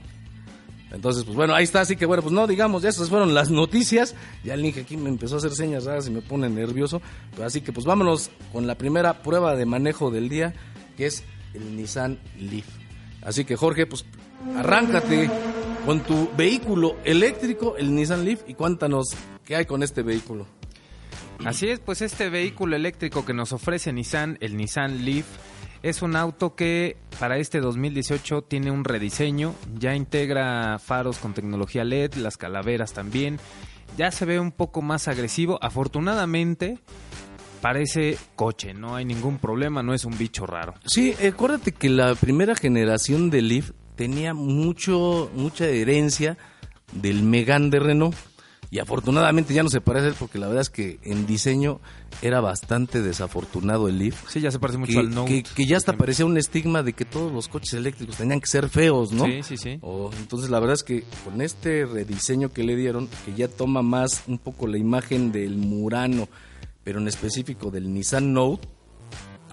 Entonces, 0.92 1.24
pues 1.24 1.38
bueno, 1.38 1.56
ahí 1.56 1.64
está, 1.64 1.82
así 1.82 1.96
que 1.96 2.06
bueno, 2.06 2.22
pues 2.22 2.34
no 2.34 2.48
digamos, 2.48 2.84
ya 2.84 2.90
esas 2.90 3.10
fueron 3.10 3.34
las 3.34 3.50
noticias. 3.50 4.14
Ya 4.44 4.56
el 4.56 4.62
Link 4.62 4.78
aquí 4.78 4.98
me 4.98 5.10
empezó 5.10 5.36
a 5.36 5.38
hacer 5.38 5.52
señas 5.52 5.86
raras 5.86 6.08
y 6.08 6.12
me 6.12 6.22
pone 6.22 6.50
nervioso. 6.50 7.02
Pero 7.32 7.46
así 7.46 7.62
que 7.62 7.72
pues 7.72 7.86
vámonos 7.86 8.30
con 8.52 8.68
la 8.68 8.76
primera 8.76 9.22
prueba 9.24 9.56
de 9.56 9.66
manejo 9.66 10.12
del 10.12 10.28
día, 10.28 10.54
que 10.98 11.06
es 11.06 11.24
el 11.54 11.78
Nissan 11.78 12.20
Leaf. 12.38 12.66
Así 13.22 13.46
que 13.46 13.56
Jorge, 13.56 13.86
pues 13.86 14.06
arráncate 14.58 15.30
con 15.86 16.02
tu 16.02 16.30
vehículo 16.36 16.98
eléctrico, 17.06 17.78
el 17.78 17.96
Nissan 17.96 18.26
Leaf, 18.26 18.42
y 18.48 18.54
cuéntanos 18.54 19.08
qué 19.46 19.56
hay 19.56 19.66
con 19.66 19.84
este 19.84 20.04
vehículo. 20.04 20.46
Así 21.46 21.70
es, 21.70 21.80
pues 21.80 22.02
este 22.02 22.30
vehículo 22.30 22.76
eléctrico 22.76 23.26
que 23.26 23.34
nos 23.34 23.52
ofrece 23.52 23.92
Nissan, 23.92 24.38
el 24.42 24.58
Nissan 24.58 25.06
Leaf, 25.06 25.26
es 25.84 26.02
un 26.02 26.16
auto 26.16 26.56
que 26.56 26.98
para 27.20 27.38
este 27.38 27.60
2018 27.60 28.44
tiene 28.44 28.70
un 28.70 28.84
rediseño, 28.84 29.56
ya 29.80 29.96
integra 29.96 30.78
faros 30.80 31.18
con 31.18 31.34
tecnología 31.34 31.84
LED, 31.84 32.14
las 32.16 32.38
calaveras 32.38 32.94
también, 32.94 33.40
ya 33.98 34.12
se 34.12 34.26
ve 34.26 34.40
un 34.40 34.52
poco 34.52 34.82
más 34.82 35.08
agresivo, 35.08 35.58
afortunadamente 35.62 36.78
parece 37.62 38.18
coche, 38.36 38.74
no 38.74 38.96
hay 38.96 39.06
ningún 39.06 39.38
problema, 39.38 39.84
no 39.84 39.94
es 39.94 40.06
un 40.06 40.18
bicho 40.18 40.46
raro. 40.46 40.74
Sí, 40.86 41.14
acuérdate 41.28 41.72
que 41.72 41.90
la 41.90 42.16
primera 42.16 42.56
generación 42.56 43.30
de 43.30 43.42
Leaf 43.42 43.72
tenía 43.96 44.34
mucho, 44.34 45.32
mucha 45.36 45.68
herencia 45.68 46.38
del 46.94 47.24
Megane 47.24 47.70
de 47.70 47.80
Renault. 47.80 48.16
Y 48.74 48.80
afortunadamente 48.80 49.54
ya 49.54 49.64
no 49.64 49.70
se 49.70 49.82
parece 49.82 50.14
porque 50.18 50.40
la 50.40 50.48
verdad 50.48 50.62
es 50.62 50.70
que 50.70 50.98
en 51.04 51.26
diseño 51.28 51.82
era 52.22 52.40
bastante 52.40 53.02
desafortunado 53.02 53.90
el 53.90 54.00
Leaf. 54.00 54.30
Sí, 54.30 54.40
ya 54.40 54.50
se 54.50 54.60
parece 54.60 54.80
mucho 54.80 54.94
Que, 54.94 55.00
al 55.00 55.14
Note. 55.14 55.44
que- 55.44 55.54
que 55.54 55.66
ya 55.66 55.76
hasta 55.76 55.92
parecía 55.98 56.26
un 56.26 56.38
estigma 56.38 56.82
de 56.82 56.94
que 56.94 57.04
todos 57.04 57.34
los 57.34 57.50
coches 57.50 57.74
eléctricos 57.74 58.16
tenían 58.16 58.40
que 58.40 58.48
ser 58.48 58.70
feos, 58.70 59.12
¿no? 59.12 59.26
Sí, 59.26 59.44
sí, 59.44 59.58
sí. 59.58 59.78
O- 59.82 60.10
entonces 60.18 60.50
la 60.50 60.60
verdad 60.62 60.76
es 60.76 60.84
que 60.84 61.04
con 61.26 61.42
este 61.42 61.86
rediseño 61.86 62.54
que 62.54 62.64
le 62.64 62.78
dieron, 62.78 63.10
que 63.26 63.34
ya 63.36 63.50
toma 63.50 63.82
más 63.82 64.24
un 64.28 64.38
poco 64.40 64.68
la 64.68 64.78
imagen 64.78 65.34
del 65.34 65.58
Murano, 65.58 66.30
pero 66.86 67.00
en 67.02 67.10
específico 67.10 67.72
del 67.72 67.94
Nissan 67.94 68.32
Note, 68.32 68.70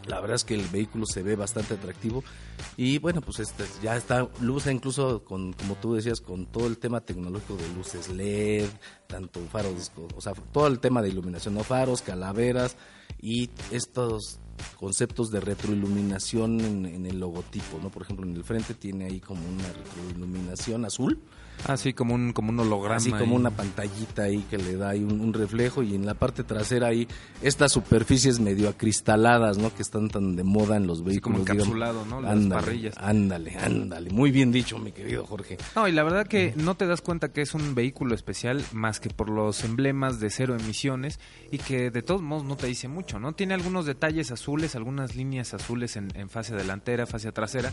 la 0.08 0.20
verdad 0.20 0.36
es 0.36 0.44
que 0.44 0.54
el 0.54 0.66
vehículo 0.68 1.04
se 1.06 1.22
ve 1.22 1.36
bastante 1.36 1.74
atractivo. 1.74 2.24
Y 2.76 2.98
bueno, 2.98 3.20
pues 3.20 3.40
este 3.40 3.64
ya 3.82 3.96
está 3.96 4.28
luce 4.40 4.72
incluso 4.72 5.24
con 5.24 5.52
como 5.52 5.74
tú 5.76 5.94
decías 5.94 6.20
con 6.20 6.46
todo 6.46 6.66
el 6.66 6.78
tema 6.78 7.00
tecnológico 7.00 7.56
de 7.56 7.68
luces 7.74 8.08
LED, 8.08 8.68
tanto 9.06 9.40
faros, 9.52 9.92
o 10.14 10.20
sea, 10.20 10.32
todo 10.52 10.66
el 10.66 10.80
tema 10.80 11.02
de 11.02 11.08
iluminación, 11.08 11.54
no 11.54 11.64
faros, 11.64 12.02
calaveras 12.02 12.76
y 13.20 13.50
estos 13.70 14.38
conceptos 14.78 15.30
de 15.30 15.40
retroiluminación 15.40 16.60
en, 16.60 16.86
en 16.86 17.06
el 17.06 17.20
logotipo, 17.20 17.78
¿no? 17.82 17.90
Por 17.90 18.02
ejemplo, 18.02 18.26
en 18.26 18.34
el 18.34 18.44
frente 18.44 18.74
tiene 18.74 19.06
ahí 19.06 19.20
como 19.20 19.40
una 19.48 19.72
retroiluminación 19.72 20.84
azul, 20.84 21.20
Así 21.66 21.92
como 21.92 22.14
un, 22.14 22.32
como 22.32 22.50
un 22.50 22.60
holograma. 22.60 22.96
así 22.96 23.12
ahí. 23.12 23.18
como 23.18 23.34
una 23.36 23.50
pantallita 23.50 24.22
ahí 24.22 24.44
que 24.48 24.58
le 24.58 24.76
da 24.76 24.90
ahí 24.90 25.02
un, 25.04 25.20
un 25.20 25.32
reflejo 25.34 25.82
y 25.82 25.94
en 25.94 26.06
la 26.06 26.14
parte 26.14 26.44
trasera 26.44 26.88
ahí 26.88 27.06
estas 27.42 27.72
superficies 27.72 28.40
medio 28.40 28.68
acristaladas, 28.68 29.58
¿no? 29.58 29.74
Que 29.74 29.82
están 29.82 30.08
tan 30.08 30.36
de 30.36 30.44
moda 30.44 30.76
en 30.76 30.86
los 30.86 31.00
Así 31.06 31.20
como 31.20 31.38
vehículos. 31.38 31.40
digamos. 31.40 31.62
encapsulado, 31.66 32.04
¿no? 32.06 32.20
Las 32.20 32.32
Ándale, 32.32 32.62
parrillas. 32.62 32.94
Ándale, 32.98 33.56
ándale. 33.58 34.10
Muy 34.10 34.30
bien 34.30 34.52
dicho, 34.52 34.78
mi 34.78 34.92
querido 34.92 35.26
Jorge. 35.26 35.58
No, 35.76 35.88
y 35.88 35.92
la 35.92 36.02
verdad 36.04 36.26
que 36.26 36.52
no 36.56 36.76
te 36.76 36.86
das 36.86 37.00
cuenta 37.02 37.32
que 37.32 37.42
es 37.42 37.54
un 37.54 37.74
vehículo 37.74 38.14
especial 38.14 38.64
más 38.72 39.00
que 39.00 39.10
por 39.10 39.28
los 39.28 39.64
emblemas 39.64 40.20
de 40.20 40.30
cero 40.30 40.56
emisiones 40.58 41.18
y 41.50 41.58
que 41.58 41.90
de 41.90 42.02
todos 42.02 42.22
modos 42.22 42.44
no 42.44 42.56
te 42.56 42.66
dice 42.66 42.88
mucho, 42.88 43.18
¿no? 43.18 43.32
Tiene 43.32 43.54
algunos 43.54 43.86
detalles 43.86 44.30
azules, 44.30 44.76
algunas 44.76 45.16
líneas 45.16 45.54
azules 45.54 45.96
en, 45.96 46.08
en 46.14 46.28
fase 46.30 46.54
delantera, 46.54 47.06
fase 47.06 47.32
trasera, 47.32 47.72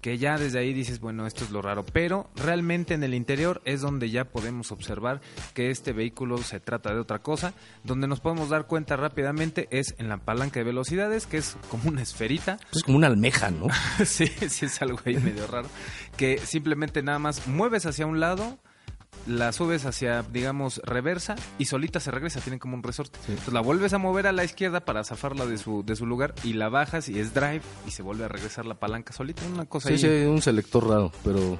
que 0.00 0.18
ya 0.18 0.38
desde 0.38 0.58
ahí 0.58 0.72
dices, 0.72 1.00
bueno, 1.00 1.26
esto 1.26 1.44
es 1.44 1.50
lo 1.50 1.62
raro, 1.62 1.84
pero 1.84 2.30
realmente 2.36 2.94
en 2.94 3.02
el 3.04 3.14
interior 3.26 3.60
es 3.64 3.80
donde 3.80 4.08
ya 4.08 4.24
podemos 4.26 4.70
observar 4.70 5.20
que 5.52 5.70
este 5.70 5.92
vehículo 5.92 6.38
se 6.38 6.60
trata 6.60 6.94
de 6.94 7.00
otra 7.00 7.18
cosa, 7.18 7.54
donde 7.82 8.06
nos 8.06 8.20
podemos 8.20 8.50
dar 8.50 8.68
cuenta 8.68 8.94
rápidamente 8.94 9.66
es 9.72 9.96
en 9.98 10.08
la 10.08 10.18
palanca 10.18 10.60
de 10.60 10.64
velocidades, 10.64 11.26
que 11.26 11.38
es 11.38 11.56
como 11.68 11.88
una 11.88 12.02
esferita, 12.02 12.58
Es 12.72 12.84
como 12.84 12.98
una 12.98 13.08
almeja, 13.08 13.50
¿no? 13.50 13.66
sí, 14.04 14.28
sí 14.28 14.66
es 14.66 14.80
algo 14.80 15.00
ahí 15.04 15.16
medio 15.16 15.48
raro. 15.48 15.66
Que 16.16 16.38
simplemente 16.38 17.02
nada 17.02 17.18
más 17.18 17.48
mueves 17.48 17.84
hacia 17.84 18.06
un 18.06 18.20
lado, 18.20 18.58
la 19.26 19.50
subes 19.52 19.84
hacia, 19.86 20.22
digamos, 20.22 20.80
reversa 20.84 21.34
y 21.58 21.64
solita 21.64 21.98
se 21.98 22.12
regresa, 22.12 22.40
tiene 22.40 22.60
como 22.60 22.76
un 22.76 22.84
resorte. 22.84 23.18
Entonces 23.26 23.52
la 23.52 23.60
vuelves 23.60 23.92
a 23.92 23.98
mover 23.98 24.28
a 24.28 24.32
la 24.32 24.44
izquierda 24.44 24.84
para 24.84 25.02
zafarla 25.02 25.46
de 25.46 25.58
su, 25.58 25.82
de 25.84 25.96
su 25.96 26.06
lugar 26.06 26.32
y 26.44 26.52
la 26.52 26.68
bajas 26.68 27.08
y 27.08 27.18
es 27.18 27.34
drive 27.34 27.62
y 27.88 27.90
se 27.90 28.02
vuelve 28.04 28.24
a 28.24 28.28
regresar 28.28 28.66
la 28.66 28.76
palanca 28.76 29.12
solita. 29.12 29.42
Una 29.52 29.64
cosa 29.64 29.88
Sí, 29.88 29.94
ahí. 29.94 29.98
sí, 30.22 30.26
un 30.26 30.40
selector 30.42 30.86
raro, 30.88 31.10
pero 31.24 31.58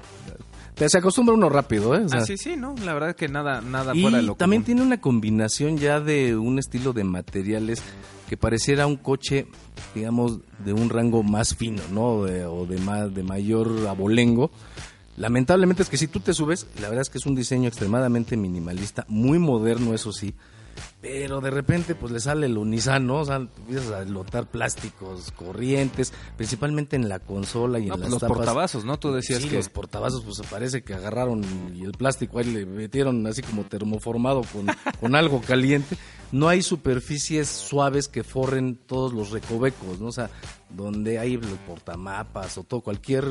te- 0.77 0.89
se 0.89 0.99
acostumbra 0.99 1.35
uno 1.35 1.49
rápido, 1.49 1.95
¿eh? 1.97 2.05
O 2.05 2.09
sea, 2.09 2.21
Ah, 2.21 2.25
sí, 2.27 2.37
sí, 2.39 2.55
no, 2.57 2.75
la 2.85 2.95
verdad 2.95 3.17
que 3.17 3.29
nada, 3.29 3.61
nada 3.61 3.95
y 3.95 4.03
fuera 4.03 4.19
de 4.19 4.23
lo 4.23 4.35
también 4.37 4.63
común. 4.63 4.67
tiene 4.67 4.83
una 4.83 5.01
combinación 5.01 5.77
ya 5.79 5.99
de 6.01 6.37
un 6.37 6.59
estilo 6.61 6.93
de 6.93 7.03
materiales 7.05 7.83
que 8.29 8.37
pareciera 8.37 8.87
un 8.87 8.97
coche, 8.97 9.47
digamos, 9.95 10.39
de 10.65 10.73
un 10.73 10.89
rango 10.91 11.23
más 11.23 11.55
fino, 11.55 11.83
¿no? 11.93 12.25
De- 12.25 12.45
o 12.47 12.67
de 12.67 12.79
más, 12.79 13.13
de 13.15 13.23
mayor 13.23 13.87
abolengo. 13.89 14.51
Lamentablemente 15.17 15.83
es 15.83 15.89
que 15.89 15.97
si 15.97 16.09
tú 16.09 16.21
te 16.21 16.35
subes, 16.35 16.67
la 16.81 16.89
verdad 16.89 17.03
es 17.03 17.09
que 17.11 17.19
es 17.19 17.25
un 17.27 17.35
diseño 17.35 17.69
extremadamente 17.69 18.37
minimalista, 18.37 19.05
muy 19.09 19.39
moderno, 19.39 19.95
eso 19.95 20.13
sí. 20.13 20.35
Pero 21.09 21.41
de 21.41 21.51
repente 21.51 21.95
pues 21.95 22.13
le 22.13 22.19
sale 22.19 22.49
lo 22.49 22.65
Nissan, 22.65 23.07
¿no? 23.07 23.21
O 23.21 23.25
sea, 23.25 23.37
empiezas 23.37 23.93
a 23.93 24.05
lotar 24.05 24.47
plásticos, 24.51 25.31
corrientes, 25.33 26.13
principalmente 26.37 26.97
en 26.97 27.09
la 27.09 27.21
consola 27.21 27.79
y 27.79 27.83
en 27.85 27.89
No, 27.91 27.95
pues 27.95 28.03
las 28.05 28.11
los 28.13 28.21
tapas. 28.23 28.37
portavasos, 28.37 28.85
¿no? 28.85 28.99
Tú 28.99 29.13
decías 29.13 29.41
Sí, 29.43 29.49
que... 29.49 29.57
los 29.57 29.69
portavasos, 29.69 30.25
pues 30.25 30.41
parece 30.51 30.83
que 30.83 30.95
agarraron 30.95 31.45
y 31.77 31.85
el 31.85 31.93
plástico 31.93 32.39
ahí 32.41 32.47
le 32.47 32.67
metieron 32.67 33.25
así 33.27 33.41
como 33.43 33.63
termoformado 33.65 34.43
con, 34.53 34.67
con 35.01 35.15
algo 35.15 35.41
caliente. 35.41 35.97
No 36.33 36.49
hay 36.49 36.63
superficies 36.63 37.49
suaves 37.49 38.09
que 38.09 38.25
forren 38.25 38.75
todos 38.77 39.13
los 39.13 39.31
recovecos, 39.31 40.01
¿no? 40.01 40.09
O 40.09 40.13
sea, 40.13 40.29
donde 40.71 41.21
hay 41.21 41.37
los 41.37 41.59
portamapas 41.69 42.59
o 42.59 42.65
todo, 42.65 42.81
cualquier, 42.81 43.25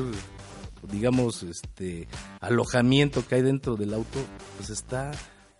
digamos, 0.90 1.42
este, 1.42 2.08
alojamiento 2.40 3.26
que 3.26 3.34
hay 3.34 3.42
dentro 3.42 3.76
del 3.76 3.92
auto, 3.92 4.18
pues 4.56 4.70
está 4.70 5.10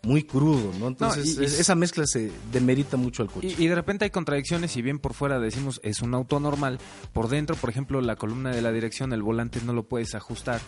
muy 0.06 0.22
crudo, 0.22 0.72
¿no? 0.78 0.88
Entonces, 0.88 1.36
y- 1.36 1.42
y- 1.42 1.44
es- 1.44 1.58
esa 1.60 1.74
mezcla 1.74 2.06
se 2.06 2.30
demerita 2.52 2.96
mucho 2.96 3.22
al 3.22 3.30
coche. 3.30 3.54
Y, 3.58 3.64
y 3.64 3.66
de 3.68 3.74
repente 3.74 4.04
hay 4.04 4.10
contradicciones, 4.10 4.70
si 4.70 4.80
bien 4.80 4.98
por 4.98 5.14
fuera 5.14 5.38
decimos 5.40 5.80
es 5.82 6.00
un 6.00 6.14
auto 6.14 6.38
normal, 6.40 6.78
por 7.12 7.28
dentro, 7.28 7.56
por 7.56 7.70
ejemplo, 7.70 8.00
la 8.00 8.16
columna 8.16 8.50
de 8.50 8.62
la 8.62 8.72
dirección, 8.72 9.12
el 9.12 9.22
volante 9.22 9.60
no 9.66 9.72
lo 9.72 9.82
puedes 9.88 10.14
ajustar. 10.14 10.60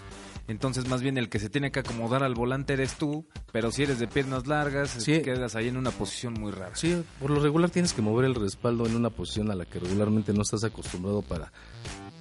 Entonces, 0.48 0.88
más 0.88 1.02
bien 1.02 1.18
el 1.18 1.28
que 1.28 1.38
se 1.38 1.50
tiene 1.50 1.70
que 1.70 1.80
acomodar 1.80 2.22
al 2.22 2.34
volante 2.34 2.72
eres 2.72 2.94
tú, 2.94 3.26
pero 3.52 3.70
si 3.70 3.82
eres 3.82 3.98
de 3.98 4.08
piernas 4.08 4.46
largas, 4.46 4.90
Sí. 4.90 5.20
quedas 5.22 5.54
ahí 5.56 5.68
en 5.68 5.76
una 5.76 5.90
posición 5.90 6.32
muy 6.34 6.50
rara. 6.52 6.74
Sí, 6.74 7.02
por 7.20 7.30
lo 7.30 7.38
regular 7.40 7.68
tienes 7.70 7.92
que 7.92 8.00
mover 8.02 8.24
el 8.24 8.34
respaldo 8.34 8.86
en 8.86 8.96
una 8.96 9.10
posición 9.10 9.50
a 9.50 9.54
la 9.54 9.66
que 9.66 9.78
regularmente 9.78 10.32
no 10.32 10.40
estás 10.42 10.64
acostumbrado 10.64 11.20
para, 11.20 11.52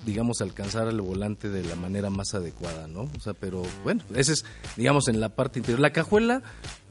digamos, 0.08 0.42
alcanzar 0.42 0.88
el 0.88 1.02
volante 1.02 1.50
de 1.50 1.64
la 1.64 1.76
manera 1.76 2.10
más 2.10 2.34
adecuada, 2.34 2.88
¿no? 2.88 3.02
O 3.02 3.20
sea, 3.20 3.34
pero 3.34 3.62
bueno, 3.84 4.02
ese 4.16 4.34
es, 4.34 4.46
digamos, 4.76 5.08
en 5.10 5.20
la 5.20 5.30
parte 5.30 5.60
interior. 5.60 5.80
La 5.82 5.92
cajuela, 5.92 6.42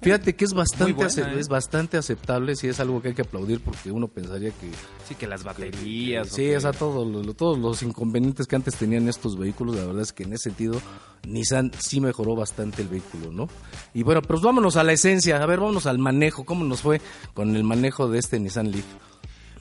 fíjate 0.03 0.37
que 0.37 0.45
es 0.45 0.53
bastante, 0.53 0.93
buena, 0.93 1.09
ace- 1.09 1.23
¿eh? 1.23 1.41
es 1.41 1.49
bastante 1.49 1.97
aceptable, 1.97 2.55
sí 2.55 2.69
es 2.69 2.79
algo 2.79 3.01
que 3.03 3.09
hay 3.09 3.15
que 3.15 3.23
aplaudir 3.23 3.61
porque 3.61 3.91
uno 3.91 4.07
pensaría 4.07 4.51
que 4.51 4.71
Sí, 5.09 5.15
que 5.15 5.27
las 5.27 5.43
baterías. 5.43 6.29
Sí, 6.29 6.55
o 6.55 6.61
sea, 6.61 6.73
todo 6.73 7.05
lo- 7.05 7.23
lo- 7.23 7.35
todos 7.35 7.59
los 7.59 7.83
inconvenientes 7.83 8.47
que 8.47 8.55
antes 8.57 8.75
tenían 8.77 9.09
estos 9.09 9.39
vehículos, 9.39 9.77
la 9.77 9.87
verdad 9.87 10.03
es 10.03 10.13
que 10.13 10.25
en 10.25 10.35
ese 10.35 10.45
sentido 10.51 10.81
Nissan 11.27 11.73
sí 11.79 12.01
mejoró 12.01 12.37
bastante 12.37 12.83
el 12.83 12.89
vehículo, 12.89 13.33
¿no? 13.33 13.49
Y 13.95 14.03
bueno, 14.03 14.21
pues 14.23 14.43
vámonos 14.43 14.77
a 14.77 14.85
la 14.85 14.93
esencia, 14.93 15.43
a 15.43 15.47
ver, 15.47 15.59
vámonos 15.59 15.87
al 15.87 15.99
manejo, 15.99 16.45
¿cómo 16.45 16.65
nos 16.65 16.83
fue 16.83 17.01
con 17.35 17.57
el 17.57 17.65
manejo 17.65 18.09
de 18.09 18.19
este 18.19 18.39
Nissan 18.39 18.71
Leaf? 18.71 18.85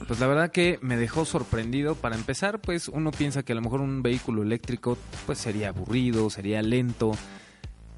Pues 0.06 0.20
la 0.20 0.26
verdad 0.26 0.50
que 0.52 0.78
me 0.82 0.96
dejó 0.96 1.24
sorprendido. 1.24 1.94
Para 1.94 2.16
empezar, 2.16 2.60
pues 2.60 2.88
uno 2.88 3.10
piensa 3.10 3.42
que 3.42 3.52
a 3.52 3.54
lo 3.56 3.62
mejor 3.62 3.80
un 3.80 4.02
vehículo 4.02 4.42
eléctrico 4.42 4.98
pues 5.24 5.38
sería 5.38 5.68
aburrido, 5.70 6.28
sería 6.30 6.60
lento. 6.62 7.12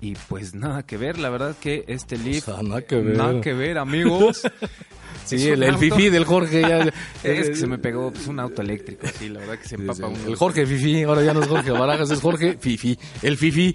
Y 0.01 0.15
pues 0.29 0.55
nada 0.55 0.85
que 0.85 0.97
ver, 0.97 1.19
la 1.19 1.29
verdad 1.29 1.57
que 1.61 1.85
este 1.89 2.17
Leaf... 2.19 2.45
sea, 2.45 2.63
nada 2.63 2.83
que 2.83 2.95
ver. 3.01 3.17
Nada 3.17 3.41
que 3.41 3.53
ver, 3.53 3.79
amigos. 3.79 4.43
Sí, 5.25 5.47
el, 5.49 5.63
el 5.63 5.71
auto- 5.75 5.81
fifí 5.81 6.09
del 6.09 6.25
Jorge. 6.25 6.63
ya- 6.63 6.91
Es 7.23 7.51
que 7.51 7.57
se 7.57 7.67
me 7.67 7.77
pegó 7.77 8.11
pues, 8.11 8.29
un 8.29 8.41
auto 8.41 8.63
eléctrico, 8.63 9.07
sí, 9.19 9.29
la 9.29 9.41
verdad 9.41 9.59
que 9.59 9.69
se 9.69 9.75
empapa 9.75 9.95
sí, 9.99 10.03
uno. 10.05 10.27
El 10.27 10.37
Jorge 10.37 10.65
Fifi, 10.67 11.03
ahora 11.03 11.23
ya 11.23 11.35
no 11.35 11.43
es 11.43 11.49
Jorge 11.49 11.71
Barajas, 11.71 12.11
es 12.11 12.21
Jorge 12.21 12.57
Fifi. 12.59 12.99
El 13.23 13.37
Fifi. 13.37 13.75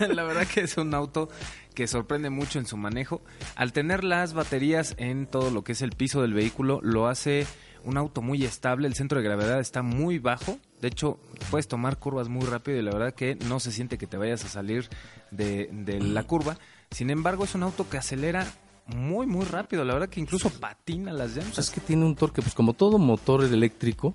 la 0.08 0.24
verdad 0.24 0.46
que 0.46 0.62
es 0.62 0.76
un 0.76 0.92
auto 0.94 1.28
que 1.74 1.86
sorprende 1.86 2.30
mucho 2.30 2.58
en 2.58 2.66
su 2.66 2.76
manejo. 2.76 3.20
Al 3.56 3.72
tener 3.72 4.04
las 4.04 4.32
baterías 4.32 4.94
en 4.98 5.26
todo 5.26 5.50
lo 5.50 5.64
que 5.64 5.72
es 5.72 5.82
el 5.82 5.90
piso 5.90 6.22
del 6.22 6.32
vehículo, 6.32 6.80
lo 6.82 7.08
hace 7.08 7.46
un 7.84 7.96
auto 7.96 8.22
muy 8.22 8.44
estable. 8.44 8.88
El 8.88 8.94
centro 8.94 9.18
de 9.18 9.24
gravedad 9.24 9.60
está 9.60 9.82
muy 9.82 10.18
bajo. 10.18 10.58
De 10.80 10.88
hecho, 10.88 11.18
puedes 11.50 11.68
tomar 11.68 11.98
curvas 11.98 12.28
muy 12.28 12.46
rápido 12.46 12.78
y 12.78 12.82
la 12.82 12.92
verdad 12.92 13.14
que 13.14 13.36
no 13.36 13.60
se 13.60 13.72
siente 13.72 13.98
que 13.98 14.06
te 14.06 14.16
vayas 14.16 14.44
a 14.44 14.48
salir 14.48 14.88
de, 15.30 15.68
la 16.00 16.22
curva. 16.24 16.58
Sin 16.90 17.10
embargo, 17.10 17.44
es 17.44 17.54
un 17.54 17.62
auto 17.62 17.88
que 17.88 17.98
acelera 17.98 18.46
muy, 18.86 19.26
muy 19.26 19.44
rápido. 19.44 19.84
La 19.84 19.94
verdad 19.94 20.08
que 20.08 20.20
incluso 20.20 20.50
patina 20.50 21.12
las 21.12 21.36
llantas. 21.36 21.58
Es 21.58 21.70
que 21.70 21.80
tiene 21.80 22.04
un 22.04 22.16
torque, 22.16 22.42
pues 22.42 22.54
como 22.54 22.72
todo 22.72 22.98
motor 22.98 23.44
eléctrico, 23.44 24.14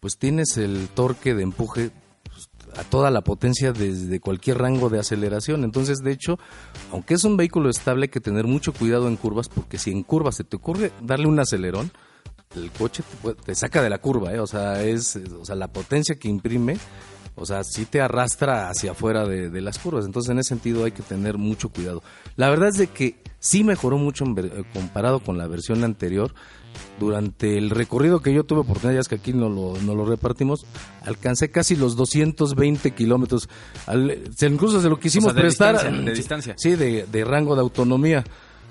pues 0.00 0.18
tienes 0.18 0.56
el 0.56 0.88
torque 0.88 1.34
de 1.34 1.42
empuje 1.42 1.90
a 2.76 2.84
toda 2.84 3.10
la 3.10 3.22
potencia 3.22 3.72
desde 3.72 4.20
cualquier 4.20 4.58
rango 4.58 4.88
de 4.88 4.98
aceleración. 4.98 5.64
Entonces, 5.64 5.98
de 5.98 6.12
hecho, 6.12 6.38
aunque 6.92 7.14
es 7.14 7.24
un 7.24 7.36
vehículo 7.36 7.70
estable, 7.70 8.04
hay 8.04 8.08
que 8.08 8.20
tener 8.20 8.46
mucho 8.46 8.72
cuidado 8.72 9.08
en 9.08 9.16
curvas, 9.16 9.48
porque 9.48 9.78
si 9.78 9.90
en 9.90 10.02
curvas 10.02 10.36
se 10.36 10.44
te 10.44 10.56
ocurre 10.56 10.92
darle 11.02 11.26
un 11.26 11.38
acelerón, 11.40 11.90
el 12.56 12.70
coche 12.70 13.02
te, 13.08 13.16
puede- 13.16 13.36
te 13.36 13.54
saca 13.54 13.82
de 13.82 13.90
la 13.90 13.98
curva, 13.98 14.32
¿eh? 14.32 14.40
O 14.40 14.46
sea, 14.46 14.82
es, 14.82 15.16
o 15.16 15.44
sea, 15.44 15.54
la 15.54 15.68
potencia 15.68 16.14
que 16.16 16.28
imprime, 16.28 16.78
o 17.36 17.44
sea, 17.46 17.62
sí 17.62 17.84
te 17.84 18.00
arrastra 18.00 18.68
hacia 18.70 18.92
afuera 18.92 19.26
de, 19.26 19.50
de 19.50 19.60
las 19.60 19.78
curvas. 19.78 20.06
Entonces, 20.06 20.30
en 20.30 20.38
ese 20.38 20.48
sentido 20.48 20.84
hay 20.84 20.92
que 20.92 21.02
tener 21.02 21.36
mucho 21.38 21.68
cuidado. 21.68 22.02
La 22.36 22.48
verdad 22.50 22.68
es 22.68 22.78
de 22.78 22.86
que 22.88 23.16
sí 23.38 23.64
mejoró 23.64 23.98
mucho 23.98 24.24
en 24.24 24.34
ver- 24.34 24.52
eh, 24.54 24.64
comparado 24.72 25.20
con 25.20 25.38
la 25.38 25.46
versión 25.46 25.84
anterior. 25.84 26.34
Durante 27.00 27.56
el 27.58 27.70
recorrido 27.70 28.20
que 28.20 28.32
yo 28.32 28.44
tuve 28.44 28.60
oportunidad, 28.60 28.94
ya 28.94 29.00
es 29.00 29.08
que 29.08 29.16
aquí 29.16 29.32
no 29.32 29.48
lo, 29.48 29.74
no 29.82 29.94
lo 29.94 30.04
repartimos, 30.04 30.64
alcancé 31.04 31.50
casi 31.50 31.74
los 31.76 31.96
220 31.96 32.92
kilómetros. 32.92 33.48
Incluso 34.40 34.80
se 34.80 34.88
lo 34.88 34.98
quisimos 34.98 35.28
O 35.30 35.34
sea, 35.34 35.36
de 35.36 35.40
prestar. 35.42 35.74
distancia, 35.74 36.04
de 36.04 36.14
distancia. 36.14 36.54
Sí, 36.56 36.74
de, 36.76 37.06
de 37.06 37.24
rango 37.24 37.54
de 37.54 37.60
autonomía. 37.62 38.24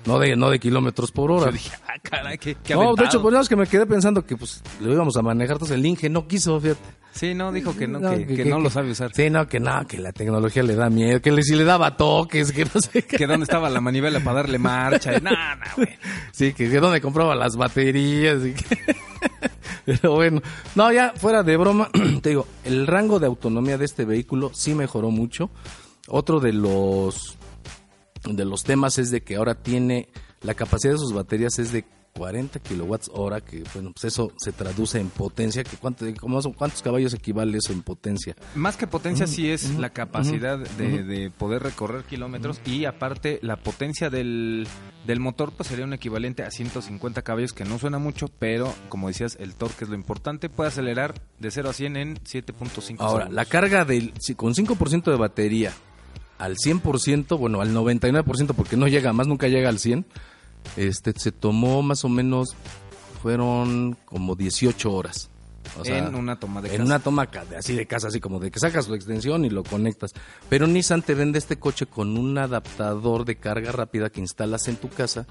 No 0.06 0.18
de, 0.18 0.36
no 0.36 0.48
de 0.48 0.58
kilómetros 0.60 1.10
por 1.10 1.30
hora. 1.32 1.46
Yo 1.46 1.52
dije, 1.52 1.70
ah, 1.86 1.98
caray, 2.00 2.38
qué, 2.38 2.56
qué 2.62 2.74
no, 2.74 2.94
de 2.94 3.04
hecho, 3.04 3.20
pues 3.20 3.32
nada 3.32 3.40
más 3.40 3.48
que 3.48 3.56
me 3.56 3.66
quedé 3.66 3.84
pensando 3.84 4.24
que 4.24 4.36
pues 4.36 4.62
lo 4.80 4.92
íbamos 4.92 5.16
a 5.16 5.22
manejar, 5.22 5.54
entonces 5.56 5.76
el 5.76 5.84
Inge 5.84 6.08
no 6.08 6.26
quiso, 6.28 6.58
fíjate. 6.60 6.80
Sí, 7.12 7.34
no, 7.34 7.50
dijo 7.50 7.76
que 7.76 7.88
no, 7.88 7.98
que, 8.14 8.26
que 8.26 8.44
no 8.44 8.60
lo 8.60 8.70
sabe 8.70 8.92
usar. 8.92 9.10
Sí, 9.12 9.28
no, 9.28 9.48
que 9.48 9.58
no, 9.58 9.84
que 9.88 9.98
la 9.98 10.12
tecnología 10.12 10.62
le 10.62 10.76
da 10.76 10.88
miedo, 10.88 11.20
que 11.20 11.32
le, 11.32 11.42
si 11.42 11.56
le 11.56 11.64
daba 11.64 11.96
toques, 11.96 12.52
que 12.52 12.64
no 12.64 12.80
sé 12.80 13.02
qué. 13.02 13.16
Que 13.16 13.26
dónde 13.26 13.44
estaba 13.44 13.68
la 13.68 13.80
manivela 13.80 14.20
para 14.20 14.36
darle 14.42 14.58
marcha. 14.58 15.16
y- 15.16 15.20
No, 15.20 15.30
no, 15.30 15.64
güey. 15.76 15.88
Sí, 16.32 16.52
que 16.52 16.68
de 16.68 16.78
dónde 16.80 17.00
compraba 17.00 17.34
las 17.34 17.56
baterías. 17.56 18.44
y 18.46 18.52
que- 18.52 18.94
Pero 19.84 20.14
bueno, 20.14 20.42
no, 20.74 20.92
ya 20.92 21.12
fuera 21.16 21.42
de 21.42 21.56
broma, 21.56 21.90
te 22.22 22.28
digo, 22.30 22.46
el 22.64 22.86
rango 22.86 23.18
de 23.18 23.26
autonomía 23.26 23.78
de 23.78 23.86
este 23.86 24.04
vehículo 24.04 24.50
sí 24.54 24.74
mejoró 24.74 25.10
mucho. 25.10 25.50
Otro 26.08 26.40
de 26.40 26.52
los 26.52 27.36
de 28.24 28.44
los 28.44 28.64
temas 28.64 28.98
es 28.98 29.10
de 29.10 29.22
que 29.22 29.36
ahora 29.36 29.54
tiene 29.54 30.08
la 30.42 30.54
capacidad 30.54 30.92
de 30.92 30.98
sus 30.98 31.12
baterías 31.12 31.58
es 31.58 31.72
de 31.72 31.84
40 32.18 32.58
kilowatts 32.60 33.10
hora, 33.14 33.40
que 33.40 33.62
bueno, 33.72 33.92
pues 33.94 34.04
eso 34.12 34.32
se 34.36 34.52
traduce 34.52 34.98
en 35.00 35.08
potencia, 35.08 35.62
que 35.64 35.76
cuánto, 35.76 36.04
cómo 36.20 36.42
son- 36.42 36.52
cuántos 36.52 36.82
caballos 36.82 37.14
equivale 37.14 37.56
eso 37.58 37.72
en 37.72 37.82
potencia. 37.82 38.34
Más 38.56 38.76
que 38.76 38.86
potencia, 38.86 39.26
sí 39.26 39.48
es 39.50 39.76
la 39.78 39.90
capacidad 39.90 40.58
de, 40.58 41.04
de 41.04 41.30
poder 41.30 41.62
recorrer 41.62 42.02
kilómetros 42.04 42.60
y 42.66 42.84
aparte 42.84 43.38
la 43.42 43.56
potencia 43.56 44.10
del, 44.10 44.66
del 45.06 45.20
motor 45.20 45.52
pues 45.56 45.68
sería 45.68 45.84
un 45.84 45.92
equivalente 45.92 46.42
a 46.42 46.50
150 46.50 47.22
caballos, 47.22 47.52
que 47.52 47.64
no 47.64 47.78
suena 47.78 47.98
mucho, 47.98 48.26
pero 48.38 48.74
como 48.88 49.08
decías, 49.08 49.36
el 49.40 49.54
torque 49.54 49.84
es 49.84 49.90
lo 49.90 49.94
importante. 49.94 50.48
Puede 50.48 50.68
acelerar 50.68 51.14
de 51.38 51.50
0 51.50 51.70
a 51.70 51.72
100 51.72 51.96
en 51.96 52.16
7.5 52.16 52.96
Ahora, 52.98 53.24
segundos. 53.26 53.34
la 53.34 53.44
carga 53.44 53.84
del, 53.84 54.12
con 54.36 54.54
5% 54.54 55.10
de 55.10 55.16
batería 55.16 55.72
al 56.38 56.56
100%, 56.56 57.36
bueno, 57.38 57.60
al 57.60 57.74
99%, 57.74 58.54
porque 58.54 58.76
no 58.76 58.86
llega, 58.86 59.12
más 59.12 59.26
nunca 59.26 59.48
llega 59.48 59.68
al 59.68 59.78
100, 59.80 60.06
este, 60.76 61.12
se 61.16 61.32
tomó 61.32 61.82
más 61.82 62.04
o 62.04 62.08
menos, 62.08 62.56
fueron 63.22 63.96
como 64.04 64.36
18 64.36 64.92
horas. 64.92 65.30
O 65.78 65.84
sea, 65.84 65.98
en 65.98 66.14
una 66.14 66.38
toma 66.38 66.62
de 66.62 66.68
en 66.68 66.76
casa. 66.76 66.84
una 66.84 66.98
toma 66.98 67.28
así 67.56 67.74
de 67.74 67.86
casa, 67.86 68.08
así 68.08 68.20
como 68.20 68.40
de 68.40 68.50
que 68.50 68.58
sacas 68.58 68.86
su 68.86 68.94
extensión 68.94 69.44
y 69.44 69.50
lo 69.50 69.64
conectas. 69.64 70.12
Pero 70.48 70.66
Nissan 70.66 71.02
te 71.02 71.14
vende 71.14 71.38
este 71.38 71.58
coche 71.58 71.86
con 71.86 72.16
un 72.16 72.38
adaptador 72.38 73.24
de 73.24 73.36
carga 73.36 73.72
rápida 73.72 74.10
que 74.10 74.20
instalas 74.20 74.68
en 74.68 74.76
tu 74.76 74.88
casa 74.88 75.26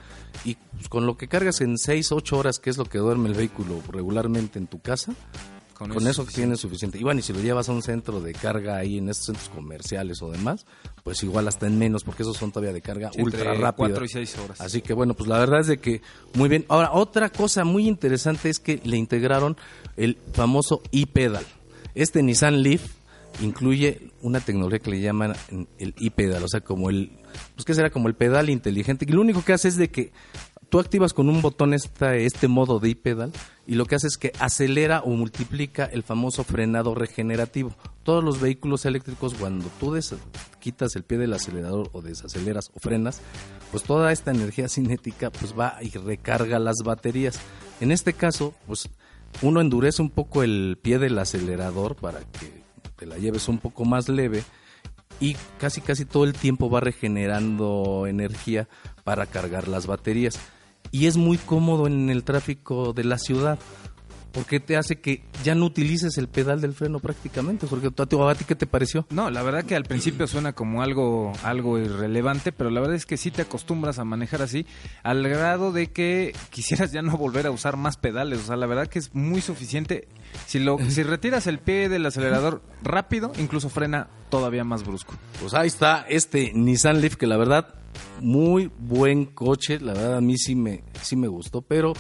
y 0.45 0.55
pues, 0.55 0.89
con 0.89 1.05
lo 1.05 1.17
que 1.17 1.27
cargas 1.27 1.61
en 1.61 1.77
6, 1.77 2.11
8 2.11 2.37
horas, 2.37 2.59
que 2.59 2.69
es 2.69 2.77
lo 2.77 2.85
que 2.85 2.99
duerme 2.99 3.29
el 3.29 3.35
vehículo 3.35 3.81
regularmente 3.89 4.59
en 4.59 4.67
tu 4.67 4.79
casa, 4.79 5.13
con, 5.77 5.91
eso 5.91 6.09
eso 6.09 6.21
es 6.23 6.33
tienes 6.33 6.59
suficiente. 6.59 6.97
Y 6.97 7.03
bueno, 7.03 7.19
y 7.19 7.23
si 7.23 7.33
lo 7.33 7.39
llevas 7.39 7.69
a 7.69 7.71
un 7.71 7.83
centro 7.83 8.19
de 8.19 8.33
carga 8.33 8.77
ahí 8.77 8.97
en 8.97 9.09
estos 9.09 9.27
centros 9.27 9.49
comerciales 9.49 10.21
o 10.21 10.31
demás, 10.31 10.65
pues 11.03 11.21
igual 11.23 11.47
hasta 11.47 11.67
en 11.67 11.77
menos, 11.77 12.03
porque 12.03 12.23
esos 12.23 12.35
son 12.35 12.51
todavía 12.51 12.73
de 12.73 12.81
carga 12.81 13.11
Sí, 13.13 13.21
ultra 13.21 13.53
rápida. 13.53 13.89
4 13.89 14.05
y 14.05 14.09
6 14.09 14.37
horas. 14.39 14.61
Así 14.61 14.81
que 14.81 14.93
bueno, 14.93 15.13
pues 15.13 15.29
la 15.29 15.37
verdad 15.37 15.59
es 15.59 15.67
de 15.67 15.77
que 15.77 16.01
muy 16.33 16.49
bien. 16.49 16.65
Ahora, 16.67 16.91
otra 16.93 17.29
cosa 17.29 17.63
muy 17.63 17.87
interesante 17.87 18.49
es 18.49 18.59
que 18.59 18.81
le 18.83 18.97
integraron 18.97 19.55
el 19.97 20.17
famoso 20.33 20.81
e-pedal. 20.91 21.45
Este 21.93 22.23
Nissan 22.23 22.63
Leaf 22.63 22.83
incluye 23.41 24.09
una 24.21 24.39
tecnología 24.39 24.79
que 24.79 24.89
le 24.89 25.01
llaman 25.01 25.35
el 25.77 25.93
e-pedal, 25.99 26.43
o 26.43 26.47
sea, 26.47 26.61
como 26.61 26.89
el, 26.89 27.11
pues 27.55 27.65
que 27.65 27.75
será 27.75 27.91
como 27.91 28.07
el 28.07 28.15
pedal 28.15 28.49
inteligente. 28.49 29.05
Y 29.07 29.11
lo 29.11 29.21
único 29.21 29.43
que 29.43 29.53
hace 29.53 29.67
es 29.67 29.77
de 29.77 29.89
que 29.89 30.11
tú 30.69 30.79
activas 30.79 31.13
con 31.13 31.29
un 31.29 31.41
botón 31.41 31.73
esta, 31.73 32.15
este 32.15 32.47
modo 32.47 32.79
de 32.79 32.89
e-pedal 32.89 33.31
y 33.67 33.75
lo 33.75 33.85
que 33.85 33.95
hace 33.95 34.07
es 34.07 34.17
que 34.17 34.31
acelera 34.39 35.01
o 35.01 35.09
multiplica 35.09 35.85
el 35.85 36.01
famoso 36.01 36.43
frenado 36.43 36.95
regenerativo. 36.95 37.75
Todos 38.03 38.23
los 38.23 38.39
vehículos 38.39 38.85
eléctricos 38.85 39.33
cuando 39.33 39.65
tú 39.79 39.93
des- 39.93 40.15
quitas 40.59 40.95
el 40.95 41.03
pie 41.03 41.17
del 41.17 41.33
acelerador 41.33 41.89
o 41.91 42.01
desaceleras 42.01 42.71
o 42.73 42.79
frenas, 42.79 43.21
pues 43.71 43.83
toda 43.83 44.11
esta 44.13 44.31
energía 44.31 44.69
cinética 44.69 45.29
pues 45.29 45.53
va 45.57 45.75
y 45.81 45.89
recarga 45.89 46.57
las 46.59 46.77
baterías. 46.83 47.39
En 47.81 47.91
este 47.91 48.13
caso, 48.13 48.55
pues 48.65 48.89
uno 49.41 49.59
endurece 49.61 50.01
un 50.01 50.09
poco 50.09 50.41
el 50.43 50.79
pie 50.81 50.97
del 50.99 51.19
acelerador 51.19 51.95
para 51.95 52.21
que 52.21 52.63
te 52.95 53.05
la 53.05 53.17
lleves 53.17 53.49
un 53.49 53.57
poco 53.59 53.83
más 53.85 54.07
leve 54.09 54.43
y 55.19 55.35
casi 55.59 55.81
casi 55.81 56.05
todo 56.05 56.23
el 56.23 56.33
tiempo 56.33 56.69
va 56.69 56.79
regenerando 56.79 58.05
energía 58.07 58.67
para 59.03 59.25
cargar 59.25 59.67
las 59.67 59.85
baterías. 59.87 60.39
Y 60.91 61.07
es 61.07 61.17
muy 61.17 61.37
cómodo 61.37 61.87
en 61.87 62.09
el 62.09 62.23
tráfico 62.23 62.93
de 62.93 63.03
la 63.03 63.17
ciudad, 63.17 63.59
porque 64.37 64.59
te 64.59 64.77
hace 64.77 64.99
que 64.99 65.23
ya 65.43 65.55
no 65.55 65.65
utilices 65.65 66.15
el 66.19 66.27
pedal 66.27 66.61
del 66.61 66.73
freno 66.75 66.99
prácticamente. 66.99 67.65
Porque 67.65 67.89
¿tú- 67.89 68.27
a 68.29 68.35
ti 68.35 68.45
qué 68.45 68.53
te 68.53 68.67
pareció? 68.67 69.07
No, 69.09 69.31
la 69.31 69.41
verdad 69.41 69.63
que 69.63 69.75
al 69.75 69.83
principio 69.83 70.27
suena 70.27 70.53
como 70.53 70.83
algo, 70.83 71.33
algo 71.41 71.79
irrelevante, 71.79 72.51
pero 72.51 72.69
la 72.69 72.79
verdad 72.79 72.95
es 72.95 73.07
que 73.07 73.17
sí 73.17 73.31
te 73.31 73.41
acostumbras 73.41 73.97
a 73.97 74.03
manejar 74.05 74.43
así, 74.43 74.67
al 75.01 75.27
grado 75.27 75.71
de 75.71 75.87
que 75.87 76.35
quisieras 76.51 76.91
ya 76.91 77.01
no 77.01 77.17
volver 77.17 77.47
a 77.47 77.51
usar 77.51 77.77
más 77.77 77.97
pedales. 77.97 78.41
O 78.41 78.43
sea, 78.43 78.57
la 78.57 78.67
verdad 78.67 78.85
que 78.85 78.99
es 78.99 79.15
muy 79.15 79.41
suficiente. 79.41 80.07
Si 80.45 80.59
lo, 80.59 80.77
si 80.87 81.01
retiras 81.01 81.47
el 81.47 81.57
pie 81.57 81.89
del 81.89 82.05
acelerador 82.05 82.61
rápido, 82.83 83.31
incluso 83.39 83.69
frena 83.69 84.07
todavía 84.29 84.63
más 84.63 84.85
brusco. 84.85 85.15
Pues 85.41 85.55
ahí 85.55 85.65
está 85.67 86.05
este 86.07 86.51
Nissan 86.53 87.01
Leaf, 87.01 87.15
que 87.15 87.25
la 87.25 87.37
verdad, 87.37 87.73
muy 88.21 88.69
buen 88.77 89.25
coche. 89.25 89.79
La 89.79 89.93
verdad, 89.93 90.17
a 90.17 90.21
mí 90.21 90.37
sí 90.37 90.53
me, 90.53 90.83
sí 91.01 91.15
me 91.15 91.27
gustó, 91.27 91.63
pero 91.63 91.93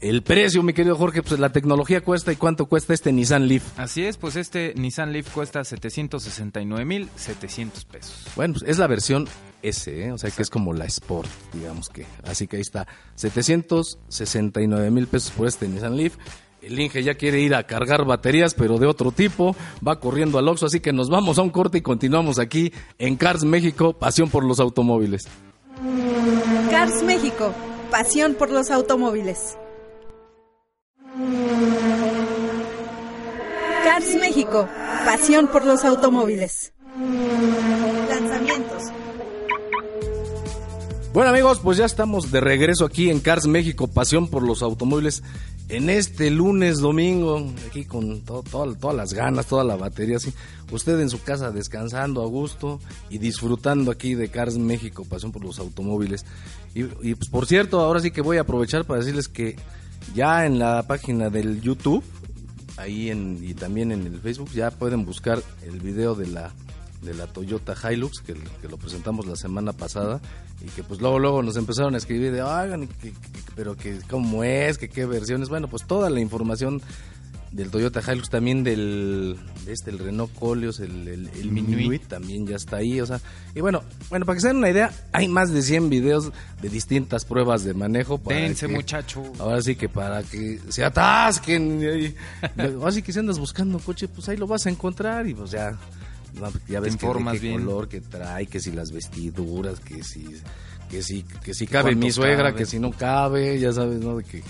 el 0.00 0.22
precio, 0.22 0.62
mi 0.62 0.72
querido 0.72 0.96
Jorge, 0.96 1.22
pues 1.22 1.38
la 1.40 1.50
tecnología 1.50 2.02
cuesta 2.02 2.32
y 2.32 2.36
cuánto 2.36 2.66
cuesta 2.66 2.94
este 2.94 3.12
Nissan 3.12 3.48
Leaf. 3.48 3.78
Así 3.78 4.04
es, 4.04 4.16
pues 4.16 4.36
este 4.36 4.72
Nissan 4.76 5.12
Leaf 5.12 5.32
cuesta 5.32 5.60
769.700 5.60 7.84
pesos. 7.84 8.14
Bueno, 8.36 8.54
pues 8.54 8.64
es 8.68 8.78
la 8.78 8.86
versión 8.86 9.26
S, 9.62 9.90
¿eh? 9.90 10.12
o 10.12 10.18
sea 10.18 10.30
que 10.30 10.42
es 10.42 10.50
como 10.50 10.72
la 10.72 10.84
Sport, 10.84 11.28
digamos 11.52 11.88
que. 11.88 12.06
Así 12.24 12.46
que 12.46 12.54
ahí 12.56 12.62
está, 12.62 12.86
769 13.16 14.90
mil 14.90 15.08
pesos 15.08 15.32
por 15.32 15.48
este 15.48 15.66
Nissan 15.66 15.96
Leaf. 15.96 16.16
El 16.62 16.78
Inge 16.78 17.02
ya 17.02 17.14
quiere 17.14 17.40
ir 17.40 17.54
a 17.54 17.64
cargar 17.64 18.04
baterías, 18.04 18.54
pero 18.54 18.78
de 18.78 18.86
otro 18.86 19.10
tipo. 19.12 19.56
Va 19.86 20.00
corriendo 20.00 20.38
al 20.38 20.48
Oxxo, 20.48 20.66
así 20.66 20.80
que 20.80 20.92
nos 20.92 21.08
vamos 21.08 21.38
a 21.38 21.42
un 21.42 21.50
corte 21.50 21.78
y 21.78 21.82
continuamos 21.82 22.38
aquí 22.38 22.72
en 22.98 23.16
Cars 23.16 23.44
México, 23.44 23.94
pasión 23.94 24.28
por 24.28 24.44
los 24.44 24.60
automóviles. 24.60 25.26
Cars 26.70 27.02
México, 27.04 27.54
pasión 27.90 28.34
por 28.34 28.50
los 28.50 28.70
automóviles. 28.70 29.56
Cars 34.08 34.20
México, 34.22 34.66
pasión 35.04 35.48
por 35.48 35.66
los 35.66 35.84
automóviles. 35.84 36.72
Lanzamientos. 38.08 38.84
Bueno 41.12 41.28
amigos, 41.30 41.60
pues 41.62 41.76
ya 41.76 41.84
estamos 41.84 42.30
de 42.32 42.40
regreso 42.40 42.86
aquí 42.86 43.10
en 43.10 43.20
Cars 43.20 43.46
México, 43.46 43.86
pasión 43.86 44.28
por 44.28 44.42
los 44.42 44.62
automóviles. 44.62 45.22
en 45.68 45.90
este 45.90 46.30
lunes, 46.30 46.78
domingo, 46.78 47.52
aquí 47.68 47.84
con 47.84 48.22
to- 48.22 48.42
to- 48.50 48.74
todas 48.76 48.96
las 48.96 49.12
ganas, 49.12 49.44
toda 49.44 49.62
la 49.64 49.76
batería, 49.76 50.16
así. 50.16 50.32
Usted 50.72 50.98
en 51.00 51.10
su 51.10 51.20
casa 51.22 51.50
descansando 51.50 52.22
a 52.22 52.26
gusto 52.26 52.80
y 53.10 53.18
disfrutando 53.18 53.90
aquí 53.90 54.14
de 54.14 54.30
Cars 54.30 54.56
México, 54.56 55.04
pasión 55.04 55.32
por 55.32 55.44
los 55.44 55.58
automóviles. 55.58 56.24
Y, 56.74 56.84
y, 57.06 57.14
pues 57.14 57.28
por 57.28 57.44
cierto, 57.44 57.80
ahora 57.80 58.00
sí 58.00 58.10
que 58.10 58.22
voy 58.22 58.38
a 58.38 58.42
aprovechar 58.42 58.86
para 58.86 59.00
decirles 59.00 59.28
que 59.28 59.56
ya 60.14 60.46
en 60.46 60.58
la 60.58 60.84
página 60.84 61.28
del 61.28 61.60
YouTube, 61.60 62.02
ahí 62.78 63.10
en, 63.10 63.38
y 63.42 63.54
también 63.54 63.92
en 63.92 64.06
el 64.06 64.20
Facebook, 64.20 64.50
ya 64.52 64.70
pueden 64.70 65.04
buscar 65.04 65.42
el 65.66 65.80
video 65.80 66.14
de 66.14 66.26
la 66.28 66.52
de 67.02 67.14
la 67.14 67.28
Toyota 67.28 67.76
Hilux 67.92 68.18
que, 68.26 68.34
que 68.34 68.66
lo 68.68 68.76
presentamos 68.76 69.24
la 69.24 69.36
semana 69.36 69.72
pasada 69.72 70.20
y 70.60 70.64
que 70.70 70.82
pues 70.82 71.00
luego 71.00 71.20
luego 71.20 71.42
nos 71.44 71.56
empezaron 71.56 71.94
a 71.94 71.98
escribir 71.98 72.32
de 72.32 72.40
que- 73.00 73.12
pero 73.54 73.76
que 73.76 74.00
cómo 74.10 74.42
es 74.42 74.78
que 74.78 74.88
qué 74.88 75.06
versiones 75.06 75.48
bueno 75.48 75.68
pues 75.68 75.86
toda 75.86 76.10
la 76.10 76.18
información 76.18 76.82
del 77.52 77.70
Toyota 77.70 78.00
Hilux 78.06 78.28
también 78.28 78.62
del 78.62 79.36
de 79.64 79.72
este 79.72 79.90
el 79.90 79.98
Renault 79.98 80.32
Coleos 80.34 80.80
el, 80.80 81.08
el, 81.08 81.28
el 81.28 81.50
Minuit 81.50 82.06
también 82.06 82.46
ya 82.46 82.56
está 82.56 82.76
ahí 82.76 83.00
o 83.00 83.06
sea 83.06 83.20
y 83.54 83.60
bueno 83.60 83.82
bueno 84.10 84.26
para 84.26 84.36
que 84.36 84.40
se 84.42 84.48
den 84.48 84.58
una 84.58 84.68
idea 84.68 84.92
hay 85.12 85.28
más 85.28 85.50
de 85.50 85.62
100 85.62 85.88
videos 85.88 86.30
de 86.60 86.68
distintas 86.68 87.24
pruebas 87.24 87.64
de 87.64 87.72
manejo 87.74 88.18
para 88.18 88.36
Dense, 88.40 88.66
que- 88.66 88.74
muchacho. 88.74 89.22
Ahora 89.38 89.62
sí 89.62 89.76
que 89.76 89.88
para 89.88 90.22
que 90.22 90.58
se 90.68 90.84
atasquen. 90.84 91.80
y 91.82 91.86
ahí- 91.86 92.14
Ahora 92.58 92.92
sí 92.92 93.00
que 93.02 93.12
si 93.12 93.18
andas 93.18 93.38
buscando 93.38 93.78
coche, 93.78 94.08
pues 94.08 94.28
ahí 94.28 94.36
lo 94.36 94.46
vas 94.46 94.66
a 94.66 94.70
encontrar 94.70 95.26
y 95.26 95.34
pues 95.34 95.50
ya. 95.52 95.78
ya 96.68 96.80
ves 96.80 96.96
que 96.96 97.06
qué 97.06 97.38
bien. 97.38 97.60
color 97.64 97.88
que 97.88 98.00
trae, 98.00 98.46
que 98.46 98.60
si 98.60 98.72
las 98.72 98.90
vestiduras, 98.92 99.80
que 99.80 100.02
si 100.02 100.26
que 100.90 101.02
si 101.02 101.22
que 101.22 101.54
si 101.54 101.66
cabe 101.66 101.94
mi 101.94 102.10
suegra, 102.10 102.48
cabe. 102.50 102.58
que 102.58 102.66
si 102.66 102.78
no 102.78 102.90
cabe, 102.92 103.58
ya 103.60 103.72
sabes, 103.72 104.00
¿no? 104.00 104.16
De 104.16 104.24
que 104.24 104.42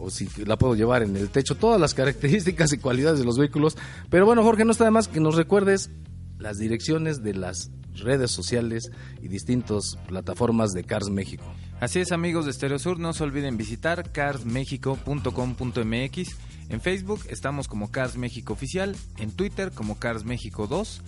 o 0.00 0.10
si 0.10 0.28
la 0.44 0.58
puedo 0.58 0.74
llevar 0.74 1.02
en 1.02 1.16
el 1.16 1.30
techo, 1.30 1.56
todas 1.56 1.80
las 1.80 1.94
características 1.94 2.72
y 2.72 2.78
cualidades 2.78 3.18
de 3.18 3.24
los 3.24 3.38
vehículos. 3.38 3.76
Pero 4.08 4.26
bueno, 4.26 4.42
Jorge, 4.42 4.64
no 4.64 4.72
está 4.72 4.84
de 4.84 4.90
más 4.90 5.08
que 5.08 5.20
nos 5.20 5.36
recuerdes 5.36 5.90
las 6.38 6.58
direcciones 6.58 7.22
de 7.22 7.34
las 7.34 7.70
redes 7.94 8.30
sociales 8.30 8.90
y 9.20 9.28
distintas 9.28 9.98
plataformas 10.06 10.72
de 10.72 10.84
Cars 10.84 11.10
México. 11.10 11.44
Así 11.80 12.00
es, 12.00 12.12
amigos 12.12 12.46
de 12.46 12.52
Stereo 12.52 12.78
Sur, 12.78 12.98
no 12.98 13.12
se 13.12 13.24
olviden 13.24 13.56
visitar 13.56 14.12
carsmexico.com.mx. 14.12 16.36
En 16.68 16.80
Facebook 16.80 17.20
estamos 17.28 17.68
como 17.68 17.90
Cars 17.90 18.16
México 18.16 18.52
Oficial, 18.52 18.96
en 19.18 19.32
Twitter 19.32 19.72
como 19.72 19.98
Cars 19.98 20.24
México 20.24 20.66
2. 20.66 21.02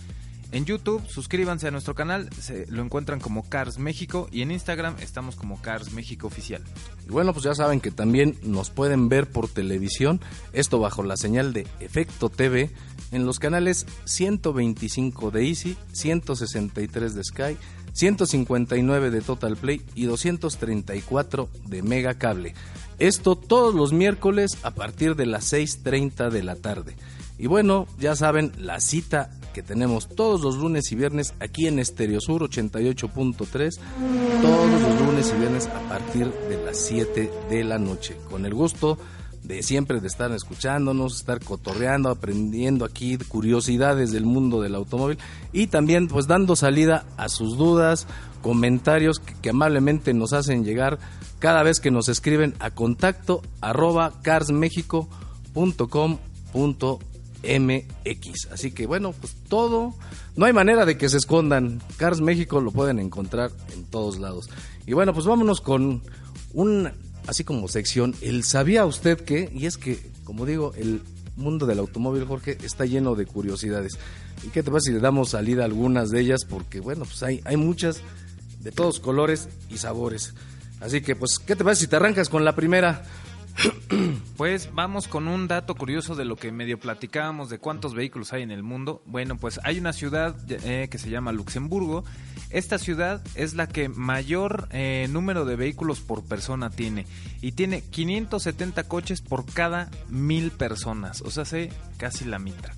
En 0.53 0.65
YouTube, 0.65 1.01
suscríbanse 1.09 1.67
a 1.67 1.71
nuestro 1.71 1.95
canal, 1.95 2.29
se, 2.39 2.67
lo 2.67 2.83
encuentran 2.83 3.19
como 3.19 3.49
Cars 3.49 3.79
México 3.79 4.29
y 4.31 4.43
en 4.43 4.51
Instagram 4.51 4.95
estamos 4.99 5.35
como 5.35 5.59
Cars 5.59 5.93
México 5.93 6.27
Oficial. 6.27 6.61
Y 7.07 7.11
bueno, 7.11 7.33
pues 7.33 7.43
ya 7.43 7.55
saben 7.55 7.81
que 7.81 7.89
también 7.89 8.37
nos 8.43 8.69
pueden 8.69 9.09
ver 9.09 9.27
por 9.27 9.47
televisión, 9.47 10.21
esto 10.53 10.77
bajo 10.77 11.01
la 11.01 11.17
señal 11.17 11.53
de 11.53 11.65
Efecto 11.79 12.29
TV, 12.29 12.69
en 13.11 13.25
los 13.25 13.39
canales 13.39 13.87
125 14.05 15.31
de 15.31 15.47
Easy, 15.47 15.75
163 15.91 17.15
de 17.15 17.23
Sky, 17.23 17.57
159 17.93 19.09
de 19.09 19.21
Total 19.21 19.57
Play 19.57 19.81
y 19.95 20.05
234 20.05 21.49
de 21.65 21.81
Mega 21.81 22.13
Cable. 22.13 22.53
Esto 22.99 23.35
todos 23.35 23.73
los 23.73 23.91
miércoles 23.91 24.59
a 24.61 24.69
partir 24.69 25.15
de 25.15 25.25
las 25.25 25.51
6.30 25.51 26.29
de 26.29 26.43
la 26.43 26.55
tarde. 26.57 26.95
Y 27.39 27.47
bueno, 27.47 27.87
ya 27.99 28.15
saben, 28.15 28.51
la 28.59 28.79
cita 28.79 29.31
que 29.53 29.63
tenemos 29.63 30.09
todos 30.09 30.41
los 30.41 30.57
lunes 30.57 30.91
y 30.91 30.95
viernes 30.95 31.33
aquí 31.39 31.67
en 31.67 31.79
Estereo 31.79 32.19
Sur 32.19 32.49
88.3, 32.49 33.79
todos 34.41 34.81
los 34.81 35.01
lunes 35.01 35.33
y 35.33 35.39
viernes 35.39 35.67
a 35.67 35.79
partir 35.87 36.29
de 36.49 36.63
las 36.63 36.77
7 36.77 37.31
de 37.49 37.63
la 37.63 37.77
noche. 37.77 38.17
Con 38.29 38.45
el 38.45 38.53
gusto 38.53 38.97
de 39.43 39.61
siempre 39.61 39.99
de 39.99 40.07
estar 40.07 40.31
escuchándonos, 40.31 41.17
estar 41.17 41.41
cotorreando, 41.41 42.09
aprendiendo 42.09 42.85
aquí 42.85 43.17
curiosidades 43.17 44.11
del 44.11 44.25
mundo 44.25 44.61
del 44.61 44.73
automóvil 44.75 45.17
y 45.51 45.67
también 45.67 46.07
pues 46.07 46.27
dando 46.27 46.55
salida 46.55 47.05
a 47.17 47.29
sus 47.29 47.57
dudas, 47.57 48.07
comentarios 48.41 49.19
que, 49.19 49.35
que 49.35 49.51
amablemente 49.51 50.13
nos 50.13 50.33
hacen 50.33 50.65
llegar 50.65 50.99
cada 51.39 51.63
vez 51.63 51.79
que 51.79 51.91
nos 51.91 52.09
escriben 52.09 52.55
a 52.59 52.71
contacto 52.71 53.41
arroba 53.61 54.13
carsmexico.com.mx. 54.23 57.12
Así 58.51 58.71
que 58.71 58.87
bueno, 58.87 59.13
pues 59.13 59.35
todo, 59.49 59.93
no 60.35 60.45
hay 60.45 60.53
manera 60.53 60.85
de 60.85 60.97
que 60.97 61.09
se 61.09 61.17
escondan. 61.17 61.81
Cars 61.97 62.21
México 62.21 62.61
lo 62.61 62.71
pueden 62.71 62.99
encontrar 62.99 63.51
en 63.73 63.83
todos 63.85 64.19
lados. 64.19 64.49
Y 64.85 64.93
bueno, 64.93 65.13
pues 65.13 65.25
vámonos 65.25 65.61
con 65.61 66.01
un, 66.53 66.89
así 67.27 67.43
como 67.43 67.67
sección, 67.67 68.15
el 68.21 68.43
sabía 68.43 68.85
usted 68.85 69.19
que, 69.21 69.49
y 69.53 69.65
es 69.65 69.77
que, 69.77 69.99
como 70.23 70.45
digo, 70.45 70.73
el 70.75 71.01
mundo 71.35 71.65
del 71.65 71.79
automóvil, 71.79 72.25
Jorge, 72.25 72.57
está 72.63 72.85
lleno 72.85 73.15
de 73.15 73.25
curiosidades. 73.25 73.97
¿Y 74.43 74.49
qué 74.49 74.63
te 74.63 74.71
pasa 74.71 74.85
si 74.87 74.91
le 74.91 74.99
damos 74.99 75.29
salida 75.29 75.63
a 75.63 75.65
algunas 75.65 76.09
de 76.09 76.19
ellas? 76.19 76.45
Porque 76.45 76.79
bueno, 76.79 77.05
pues 77.05 77.23
hay, 77.23 77.41
hay 77.45 77.57
muchas 77.57 78.01
de 78.61 78.71
todos 78.71 78.99
colores 78.99 79.49
y 79.69 79.77
sabores. 79.77 80.33
Así 80.79 81.01
que 81.01 81.15
pues, 81.15 81.39
¿qué 81.39 81.55
te 81.55 81.63
pasa 81.63 81.81
si 81.81 81.87
te 81.87 81.95
arrancas 81.95 82.29
con 82.29 82.43
la 82.43 82.55
primera? 82.55 83.03
Pues 84.37 84.73
vamos 84.73 85.07
con 85.07 85.27
un 85.27 85.47
dato 85.47 85.75
curioso 85.75 86.15
de 86.15 86.25
lo 86.25 86.35
que 86.35 86.51
medio 86.51 86.79
platicábamos 86.79 87.49
de 87.49 87.59
cuántos 87.59 87.93
vehículos 87.93 88.33
hay 88.33 88.41
en 88.41 88.51
el 88.51 88.63
mundo. 88.63 89.03
Bueno, 89.05 89.37
pues 89.37 89.59
hay 89.63 89.77
una 89.77 89.93
ciudad 89.93 90.35
eh, 90.49 90.87
que 90.89 90.97
se 90.97 91.09
llama 91.09 91.31
Luxemburgo. 91.31 92.03
Esta 92.49 92.79
ciudad 92.79 93.21
es 93.35 93.53
la 93.53 93.67
que 93.67 93.89
mayor 93.89 94.67
eh, 94.71 95.07
número 95.09 95.45
de 95.45 95.55
vehículos 95.55 95.99
por 95.99 96.23
persona 96.23 96.71
tiene 96.71 97.05
y 97.41 97.51
tiene 97.53 97.81
570 97.81 98.83
coches 98.85 99.21
por 99.21 99.45
cada 99.45 99.89
mil 100.09 100.51
personas, 100.51 101.21
o 101.21 101.31
sea, 101.31 101.45
sé 101.45 101.71
casi 101.97 102.25
la 102.25 102.39
mitad. 102.39 102.73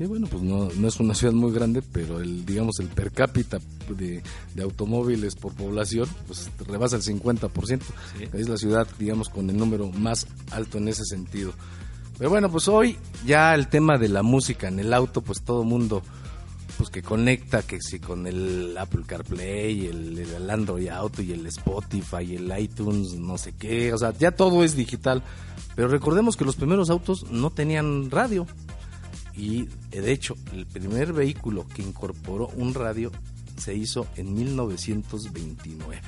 Sí, 0.00 0.06
bueno, 0.06 0.26
pues 0.28 0.42
no, 0.42 0.70
no 0.78 0.88
es 0.88 0.98
una 0.98 1.14
ciudad 1.14 1.34
muy 1.34 1.52
grande, 1.52 1.82
pero 1.82 2.22
el, 2.22 2.46
digamos, 2.46 2.80
el 2.80 2.86
per 2.86 3.12
cápita 3.12 3.58
de, 3.90 4.22
de 4.54 4.62
automóviles 4.62 5.34
por 5.36 5.52
población, 5.52 6.08
pues 6.26 6.50
rebasa 6.66 6.96
el 6.96 7.02
50%. 7.02 7.52
Sí. 8.16 8.24
Es 8.32 8.48
la 8.48 8.56
ciudad, 8.56 8.88
digamos, 8.98 9.28
con 9.28 9.50
el 9.50 9.58
número 9.58 9.88
más 9.88 10.26
alto 10.52 10.78
en 10.78 10.88
ese 10.88 11.04
sentido. 11.04 11.52
Pero 12.16 12.30
bueno, 12.30 12.50
pues 12.50 12.66
hoy 12.68 12.96
ya 13.26 13.54
el 13.54 13.68
tema 13.68 13.98
de 13.98 14.08
la 14.08 14.22
música 14.22 14.68
en 14.68 14.80
el 14.80 14.94
auto, 14.94 15.20
pues 15.20 15.42
todo 15.42 15.64
mundo, 15.64 16.02
pues 16.78 16.88
que 16.88 17.02
conecta, 17.02 17.60
que 17.60 17.78
si 17.82 18.00
con 18.00 18.26
el 18.26 18.78
Apple 18.78 19.02
CarPlay, 19.06 19.84
el, 19.84 20.18
el 20.18 20.48
Android 20.48 20.88
Auto 20.88 21.20
y 21.20 21.32
el 21.32 21.44
Spotify, 21.44 22.36
el 22.36 22.58
iTunes, 22.58 23.16
no 23.16 23.36
sé 23.36 23.52
qué, 23.52 23.92
o 23.92 23.98
sea, 23.98 24.14
ya 24.18 24.30
todo 24.30 24.64
es 24.64 24.74
digital. 24.74 25.22
Pero 25.76 25.88
recordemos 25.88 26.38
que 26.38 26.46
los 26.46 26.56
primeros 26.56 26.88
autos 26.88 27.30
no 27.30 27.50
tenían 27.50 28.10
radio. 28.10 28.46
Y 29.40 29.68
de 29.90 30.12
hecho, 30.12 30.36
el 30.52 30.66
primer 30.66 31.12
vehículo 31.14 31.66
que 31.66 31.82
incorporó 31.82 32.48
un 32.56 32.74
radio 32.74 33.10
se 33.56 33.74
hizo 33.74 34.06
en 34.16 34.34
1929. 34.34 36.00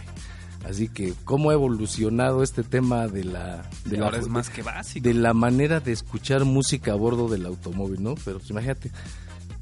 Así 0.68 0.88
que, 0.88 1.14
¿cómo 1.24 1.50
ha 1.50 1.54
evolucionado 1.54 2.42
este 2.42 2.62
tema 2.62 3.08
de 3.08 3.24
la... 3.24 3.68
De 3.84 3.96
la 3.96 4.04
ahora 4.04 4.18
es 4.18 4.24
de- 4.26 4.30
más 4.30 4.48
que 4.48 4.62
básico. 4.62 5.08
de 5.08 5.14
la 5.14 5.34
manera 5.34 5.80
de 5.80 5.92
escuchar 5.92 6.44
música 6.44 6.92
a 6.92 6.94
bordo 6.94 7.28
del 7.28 7.46
automóvil, 7.46 8.02
¿no? 8.02 8.14
Pero 8.24 8.38
pues, 8.38 8.50
imagínate, 8.50 8.92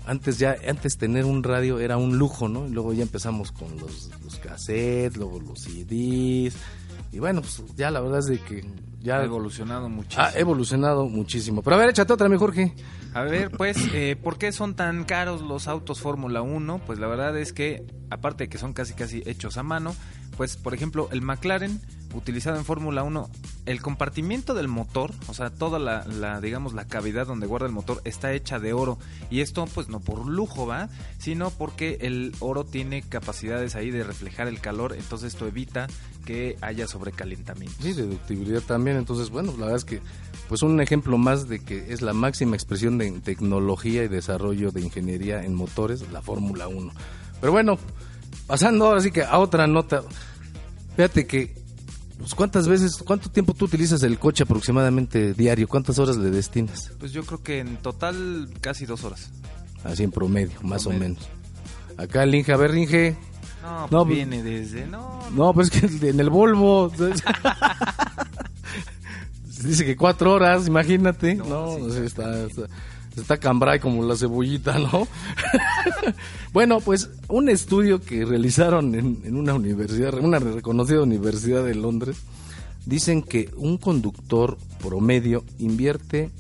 antes 0.05 0.39
ya, 0.39 0.57
antes 0.69 0.99
tener 0.99 1.25
un 1.25 1.43
radio 1.43 1.79
era 1.81 1.97
un 1.97 2.19
lujo, 2.19 2.49
¿no? 2.49 2.67
Y 2.67 2.71
luego 2.71 2.93
ya 2.93 3.03
empezamos 3.03 3.51
con 3.51 3.79
los, 3.79 4.11
los 4.23 4.37
cassettes, 4.37 5.17
luego 5.17 5.41
los 5.41 5.61
CDs, 5.61 6.55
y 7.13 7.19
bueno, 7.19 7.41
pues 7.41 7.63
ya 7.77 7.91
la 7.91 8.01
verdad 8.01 8.19
es 8.19 8.27
de 8.27 8.39
que 8.39 8.65
ya 9.03 9.21
Ha 9.21 9.25
evolucionado 9.25 9.89
muchísimo. 9.89 10.23
ha 10.23 10.33
evolucionado 10.39 11.09
muchísimo. 11.09 11.63
Pero 11.63 11.77
a 11.77 11.79
ver, 11.79 11.89
échate 11.91 12.13
otra, 12.13 12.29
mi 12.29 12.37
Jorge. 12.37 12.75
A 13.13 13.23
ver, 13.23 13.51
pues, 13.51 13.77
eh, 13.93 14.17
¿por 14.21 14.39
qué 14.39 14.53
son 14.53 14.75
tan 14.77 15.05
caros 15.05 15.43
los 15.43 15.67
autos 15.67 16.01
Fórmula 16.01 16.43
1? 16.43 16.81
Pues 16.87 17.01
la 17.01 17.09
verdad 17.09 17.37
es 17.37 17.53
que, 17.53 17.85
aparte 18.09 18.45
de 18.45 18.49
que 18.49 18.59
son 18.59 18.73
casi 18.73 18.95
casi 18.95 19.23
hechos 19.27 19.57
a 19.57 19.65
mano, 19.65 19.97
pues, 20.37 20.57
por 20.57 20.75
ejemplo, 20.75 21.09
el 21.11 21.21
McLaren, 21.21 21.81
utilizado 22.15 22.57
en 22.57 22.65
Fórmula 22.65 23.03
1, 23.03 23.31
el 23.67 23.81
compartimiento 23.81 24.55
del 24.55 24.69
motor, 24.69 25.13
o 25.29 25.35
sea, 25.35 25.51
toda 25.51 25.79
la, 25.79 26.05
la, 26.07 26.41
digamos, 26.41 26.73
la 26.73 26.87
cavidad 26.87 27.27
donde 27.27 27.47
guarda 27.47 27.67
el 27.67 27.73
motor 27.73 28.01
está 28.05 28.33
hecha 28.33 28.59
de 28.59 28.73
oro. 28.73 28.99
Y 29.31 29.41
esto, 29.41 29.67
pues, 29.75 29.89
no 29.89 30.01
por 30.01 30.27
lujo, 30.27 30.67
¿va? 30.67 30.89
Sino 31.19 31.51
porque 31.51 31.99
el 32.03 32.35
oro 32.41 32.65
tiene 32.65 33.03
capacidades 33.03 33.75
ahí 33.77 33.91
de 33.91 34.05
reflejar 34.05 34.49
el 34.49 34.61
calor, 34.61 34.95
entonces 34.95 35.35
esto 35.35 35.47
evita 35.47 35.87
que 36.25 36.57
haya 36.61 36.87
sobrecalentamiento. 36.87 37.77
Sí, 37.83 37.93
deductibilidad 37.93 38.63
también. 38.63 38.97
Entonces, 38.97 39.31
bueno, 39.31 39.53
la 39.53 39.67
verdad 39.67 39.77
es 39.77 39.85
que, 39.85 40.01
pues 40.49 40.63
un 40.63 40.81
ejemplo 40.81 41.19
más 41.19 41.49
de 41.49 41.61
que 41.61 41.93
es 41.93 42.03
la 42.03 42.13
máxima 42.13 42.57
expresión 42.57 42.99
de 42.99 43.11
tecnología 43.21 44.05
y 44.05 44.09
desarrollo 44.09 44.71
de 44.71 44.81
ingeniería 44.81 45.45
en 45.45 45.55
motores, 45.55 46.11
la 46.13 46.23
Fórmula 46.23 46.69
1. 46.69 46.93
Pero 47.41 47.53
bueno, 47.53 47.79
pasando 48.47 48.87
ahora 48.87 49.01
sí 49.01 49.11
que 49.11 49.23
a 49.23 49.39
otra 49.39 49.67
nota. 49.67 50.03
Fíjate 50.97 51.27
que, 51.27 51.55
pues, 52.21 52.35
¿cuántas 52.35 52.69
veces, 52.69 52.99
cuánto 52.99 53.31
tiempo 53.31 53.55
tú 53.55 53.65
utilizas 53.65 54.03
el 54.03 54.19
coche 54.19 54.45
aproximadamente 54.45 55.33
diario? 55.35 55.67
¿Cuántas 55.67 55.99
horas 55.99 56.17
le 56.19 56.31
destinas? 56.31 56.93
Pues 56.99 57.13
yo 57.13 57.25
creo 57.25 57.43
que 57.43 57.59
en 57.61 57.79
total 57.79 58.51
casi 58.61 58.85
dos 58.85 59.05
horas. 59.05 59.31
Así 59.85 60.03
en 60.03 60.11
promedio, 60.11 60.61
más 60.63 60.87
o 60.87 60.91
menos. 60.91 61.29
Acá 61.97 62.23
el 62.23 62.35
Inge, 62.35 62.53
a 62.53 62.57
ver, 62.57 62.75
Inge. 62.77 63.17
No, 63.63 63.87
pues 63.89 63.91
No, 63.91 64.05
viene 64.05 64.43
desde... 64.43 64.87
No, 64.87 65.19
No, 65.31 65.55
pues 65.55 65.71
que 65.71 65.87
en 66.09 66.21
el 66.21 66.29
Volvo. 66.31 66.93
Dice 69.65 69.85
que 69.85 69.97
cuatro 69.97 70.35
horas, 70.35 70.67
imagínate. 70.67 71.35
No, 71.35 71.79
No, 71.79 71.91
sí, 71.91 72.01
está, 72.05 72.45
está, 72.45 72.63
está 73.21 73.39
cambray 73.39 73.81
como 73.81 74.05
la 74.05 74.17
cebollita, 74.17 74.79
¿no? 74.79 75.07
bueno, 76.53 76.81
pues 76.81 77.11
un 77.29 77.49
estudio 77.49 78.01
que 78.01 78.25
realizaron 78.25 78.95
en, 78.95 79.21
en 79.25 79.37
una 79.37 79.55
universidad, 79.55 80.15
una 80.15 80.39
reconocida 80.39 81.03
universidad 81.03 81.65
de 81.65 81.75
Londres, 81.75 82.17
dicen 82.87 83.23
que 83.23 83.51
un 83.57 83.79
conductor 83.79 84.59
promedio 84.83 85.45
invierte 85.59 86.31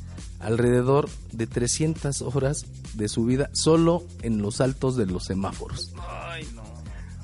alrededor 0.41 1.09
de 1.33 1.47
300 1.47 2.23
horas 2.23 2.65
de 2.95 3.09
su 3.09 3.25
vida 3.25 3.51
solo 3.53 4.03
en 4.23 4.41
los 4.43 4.61
altos 4.61 4.97
de 4.97 5.07
los 5.07 5.25
semáforos. 5.25 5.93
Ay, 5.99 6.47
no. 6.55 6.63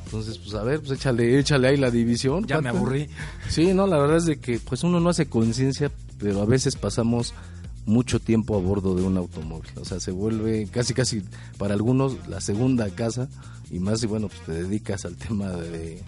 Entonces, 0.05 0.39
pues 0.39 0.55
a 0.55 0.63
ver, 0.63 0.81
pues 0.81 0.93
échale, 0.93 1.39
échale 1.39 1.69
ahí 1.69 1.77
la 1.77 1.91
división. 1.91 2.47
Ya 2.47 2.61
me 2.61 2.69
aburrí. 2.69 3.09
Sí, 3.49 3.75
no, 3.75 3.87
la 3.89 3.99
verdad 3.99 4.19
es 4.19 4.27
de 4.27 4.39
que 4.39 4.61
pues 4.61 4.85
uno 4.85 5.01
no 5.01 5.11
hace 5.11 5.27
conciencia, 5.27 5.91
pero 6.19 6.43
a 6.43 6.47
veces 6.47 6.77
pasamos 6.77 7.35
mucho 7.87 8.21
tiempo 8.21 8.57
a 8.57 8.61
bordo 8.61 8.95
de 8.95 9.03
un 9.03 9.17
automóvil. 9.17 9.71
O 9.81 9.85
sea, 9.85 10.01
se 10.01 10.11
vuelve 10.11 10.67
casi, 10.71 10.93
casi 10.93 11.23
para 11.59 11.73
algunos 11.75 12.29
la 12.29 12.41
segunda 12.41 12.91
casa 12.91 13.29
y 13.71 13.79
más 13.79 14.01
si, 14.01 14.07
bueno, 14.07 14.29
pues 14.29 14.41
te 14.43 14.53
dedicas 14.53 15.05
al 15.05 15.17
tema 15.17 15.51
de, 15.53 16.03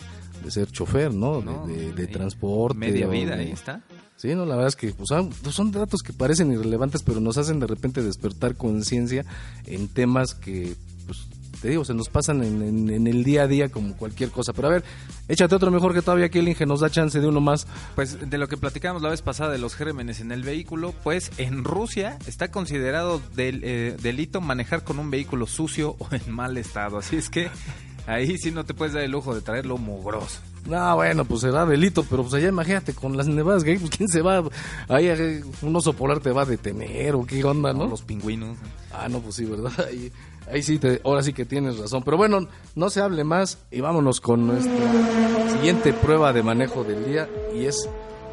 de 0.44 0.50
ser 0.50 0.70
chofer, 0.70 1.14
¿no? 1.14 1.40
No, 1.40 1.66
de, 1.66 1.74
de- 1.76 1.92
de 1.92 2.06
transporte. 2.08 2.78
Media 2.78 3.06
vida, 3.06 3.34
ahí 3.36 3.50
está. 3.52 3.82
Sí, 4.16 4.34
no, 4.34 4.44
la 4.44 4.56
verdad 4.56 4.68
es 4.68 4.74
que 4.76 4.90
pues, 4.92 5.06
son, 5.08 5.30
son 5.52 5.70
datos 5.70 6.02
que 6.02 6.12
parecen 6.12 6.50
irrelevantes, 6.50 7.02
pero 7.04 7.20
nos 7.20 7.38
hacen 7.38 7.60
de 7.60 7.68
repente 7.68 8.02
despertar 8.02 8.56
conciencia 8.56 9.24
en 9.66 9.86
temas 9.86 10.34
que, 10.34 10.74
pues, 11.06 11.20
te 11.60 11.68
digo, 11.68 11.84
se 11.84 11.94
nos 11.94 12.08
pasan 12.08 12.42
en, 12.42 12.62
en- 12.62 12.90
en 12.90 13.06
el 13.06 13.24
día 13.24 13.42
a 13.42 13.46
día 13.46 13.68
como 13.68 13.96
cualquier 13.96 14.30
cosa. 14.30 14.52
Pero 14.52 14.68
a 14.68 14.70
ver, 14.72 14.84
échate 15.28 15.54
otro 15.54 15.70
mejor 15.70 15.94
que 15.94 16.02
todavía 16.02 16.28
que 16.28 16.38
el 16.40 16.48
Inge 16.48 16.66
nos 16.66 16.80
da 16.80 16.90
chance 16.90 17.20
de 17.20 17.26
uno 17.26 17.40
más. 17.40 17.66
Pues 17.94 18.30
de 18.30 18.38
lo 18.38 18.48
que 18.48 18.56
platicamos 18.56 19.02
la 19.02 19.08
vez 19.10 19.22
pasada 19.22 19.50
de 19.52 19.58
los 19.58 19.74
gérmenes 19.74 20.20
en 20.20 20.32
el 20.32 20.42
vehículo, 20.42 20.94
pues 21.04 21.30
en 21.38 21.64
Rusia 21.64 22.18
está 22.26 22.50
considerado 22.50 23.20
del, 23.34 23.60
eh, 23.64 23.96
delito 24.00 24.40
manejar 24.40 24.84
con 24.84 24.98
un 24.98 25.10
vehículo 25.10 25.46
sucio 25.46 25.96
o 25.98 26.08
en 26.12 26.32
mal 26.32 26.56
estado. 26.58 26.98
Así 26.98 27.16
es 27.16 27.30
que 27.30 27.48
ahí 28.06 28.36
sí 28.38 28.50
no 28.50 28.64
te 28.64 28.74
puedes 28.74 28.94
dar 28.94 29.02
el 29.02 29.10
lujo 29.10 29.34
de 29.34 29.40
traerlo 29.42 29.76
mugroso. 29.78 30.40
No, 30.66 30.96
bueno, 30.96 31.24
pues 31.24 31.40
será 31.42 31.64
delito, 31.64 32.04
pero 32.04 32.22
pues 32.22 32.34
allá 32.34 32.48
imagínate, 32.48 32.92
con 32.92 33.16
las 33.16 33.26
nevadas 33.26 33.64
que 33.64 33.70
hay, 33.70 33.78
pues 33.78 33.90
quién 33.90 34.08
se 34.08 34.20
va, 34.20 34.42
ahí 34.88 35.08
un 35.62 35.74
oso 35.74 35.94
polar 35.94 36.20
te 36.20 36.30
va 36.30 36.42
a 36.42 36.44
detener 36.46 37.14
o 37.14 37.24
qué 37.24 37.42
onda, 37.42 37.72
¿no? 37.72 37.86
Los 37.86 38.02
pingüinos. 38.02 38.58
Ah, 38.92 39.08
no, 39.08 39.20
pues 39.20 39.36
sí, 39.36 39.44
¿verdad? 39.46 39.72
Ahí, 39.88 40.12
ahí 40.50 40.62
sí, 40.62 40.78
te, 40.78 41.00
ahora 41.04 41.22
sí 41.22 41.32
que 41.32 41.44
tienes 41.44 41.78
razón. 41.78 42.02
Pero 42.04 42.16
bueno, 42.16 42.48
no 42.74 42.90
se 42.90 43.00
hable 43.00 43.24
más 43.24 43.58
y 43.70 43.80
vámonos 43.80 44.20
con 44.20 44.46
nuestra 44.46 45.50
siguiente 45.50 45.92
prueba 45.92 46.32
de 46.32 46.42
manejo 46.42 46.84
del 46.84 47.04
día 47.04 47.28
y 47.54 47.64
es 47.64 47.88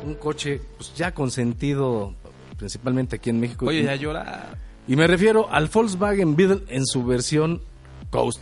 un 0.06 0.15
coche 0.15 0.62
pues 0.78 0.93
ya 0.95 1.13
consentido 1.13 2.13
principalmente 2.58 3.17
aquí 3.17 3.30
en 3.30 3.39
México. 3.39 3.65
Oye, 3.65 3.84
ya 3.84 3.95
llora. 3.95 4.58
y 4.88 4.95
me 4.95 5.08
refiero 5.08 5.51
al 5.51 5.67
Volkswagen 5.67 6.36
Beetle 6.36 6.63
en 6.69 6.86
su 6.86 7.06
versión 7.06 7.62
Coast. 8.10 8.41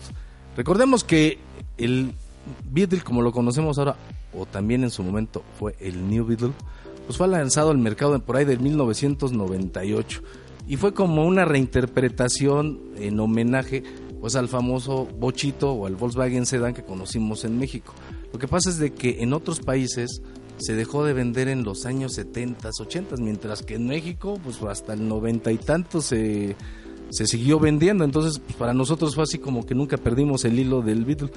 Recordemos 0.56 1.04
que 1.04 1.40
el 1.78 2.14
Beetle, 2.66 3.02
como 3.02 3.22
lo 3.22 3.32
conocemos 3.32 3.78
ahora, 3.78 3.96
o 4.38 4.46
también 4.46 4.84
en 4.84 4.92
su 4.92 5.04
momento 5.04 5.44
fue 5.58 5.76
el 5.80 6.10
New 6.10 6.26
Beetle, 6.26 6.52
pues 7.06 7.18
fue 7.18 7.28
lanzado 7.28 7.72
al 7.72 7.78
mercado 7.78 8.20
por 8.20 8.38
ahí 8.38 8.46
del 8.46 8.60
1998 8.60 10.22
y 10.68 10.78
fue 10.78 10.94
como 10.94 11.26
una 11.26 11.46
reinterpretación 11.46 12.80
en 12.98 13.20
homenaje 13.20 13.84
pues 14.22 14.36
al 14.36 14.48
famoso 14.48 15.06
bochito 15.06 15.74
o 15.74 15.86
al 15.86 15.98
Volkswagen 15.98 16.46
Sedan 16.46 16.74
que 16.74 16.84
conocimos 16.84 17.44
en 17.44 17.60
México. 17.60 17.94
Lo 18.32 18.40
que 18.40 18.48
pasa 18.48 18.70
es 18.70 18.78
de 18.78 18.94
que 18.94 19.22
en 19.22 19.34
otros 19.34 19.60
países 19.60 20.22
se 20.58 20.76
dejó 20.76 21.04
de 21.04 21.12
vender 21.12 21.50
en 21.50 21.64
los 21.64 21.86
años 21.86 22.14
70, 22.14 22.70
80, 22.80 23.18
mientras 23.18 23.64
que 23.64 23.76
en 23.76 23.86
México 23.88 24.40
pues 24.42 24.62
hasta 24.64 24.94
el 24.94 25.08
90 25.10 25.52
y 25.52 25.58
tanto 25.58 26.02
se, 26.02 26.56
se 27.10 27.28
siguió 27.28 27.60
vendiendo. 27.60 28.06
Entonces 28.06 28.40
pues, 28.40 28.56
para 28.56 28.74
nosotros 28.74 29.14
fue 29.14 29.24
así 29.24 29.40
como 29.40 29.66
que 29.66 29.76
nunca 29.76 29.98
perdimos 29.98 30.46
el 30.46 30.58
hilo 30.58 30.82
del 30.82 31.04
Beetle. 31.04 31.30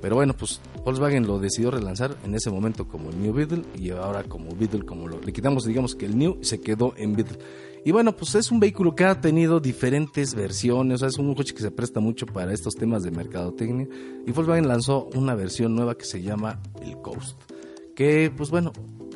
Pero 0.00 0.14
bueno, 0.16 0.34
pues 0.34 0.60
Volkswagen 0.84 1.26
lo 1.26 1.38
decidió 1.38 1.70
relanzar 1.70 2.16
en 2.24 2.34
ese 2.34 2.50
momento 2.50 2.86
como 2.86 3.10
el 3.10 3.20
New 3.20 3.32
Beetle 3.32 3.64
y 3.76 3.90
ahora 3.90 4.22
como 4.24 4.54
Beetle, 4.54 4.84
como 4.84 5.08
lo 5.08 5.20
le 5.20 5.32
quitamos, 5.32 5.64
digamos 5.64 5.94
que 5.96 6.06
el 6.06 6.16
New 6.16 6.38
se 6.42 6.60
quedó 6.60 6.94
en 6.96 7.16
Beetle. 7.16 7.38
Y 7.84 7.90
bueno, 7.90 8.14
pues 8.14 8.34
es 8.34 8.50
un 8.50 8.60
vehículo 8.60 8.94
que 8.94 9.04
ha 9.04 9.20
tenido 9.20 9.60
diferentes 9.60 10.34
versiones, 10.34 10.96
o 10.96 10.98
sea, 10.98 11.08
es 11.08 11.18
un 11.18 11.34
coche 11.34 11.54
que 11.54 11.62
se 11.62 11.70
presta 11.70 12.00
mucho 12.00 12.26
para 12.26 12.52
estos 12.52 12.74
temas 12.74 13.02
de 13.02 13.10
mercadotecnia. 13.10 13.88
Y 14.26 14.30
Volkswagen 14.30 14.68
lanzó 14.68 15.08
una 15.14 15.34
versión 15.34 15.74
nueva 15.74 15.96
que 15.96 16.04
se 16.04 16.22
llama 16.22 16.60
el 16.82 16.96
Coast, 17.00 17.40
que 17.96 18.32
pues 18.36 18.50
bueno, 18.50 18.72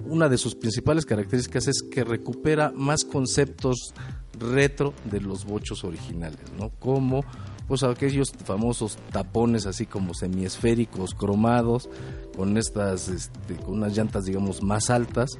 una 0.07 0.29
de 0.29 0.39
sus 0.39 0.55
principales 0.55 1.07
características 1.07 1.69
es 1.69 1.83
que 1.83 2.03
recupera 2.03 2.73
más 2.75 3.05
conceptos 3.05 3.95
retro 4.39 4.95
de 5.05 5.21
los 5.21 5.45
bochos 5.45 5.85
originales, 5.85 6.41
¿no? 6.59 6.71
Como 6.71 7.25
pues 7.73 7.85
aquellos 7.85 8.33
famosos 8.45 8.99
tapones 9.13 9.65
así 9.65 9.87
como 9.87 10.13
semiesféricos, 10.13 11.15
cromados, 11.15 11.89
con 12.37 12.59
estas, 12.59 13.09
este, 13.09 13.57
con 13.57 13.77
unas 13.77 13.97
llantas 13.97 14.27
digamos 14.27 14.63
más 14.63 14.91
altas. 14.91 15.31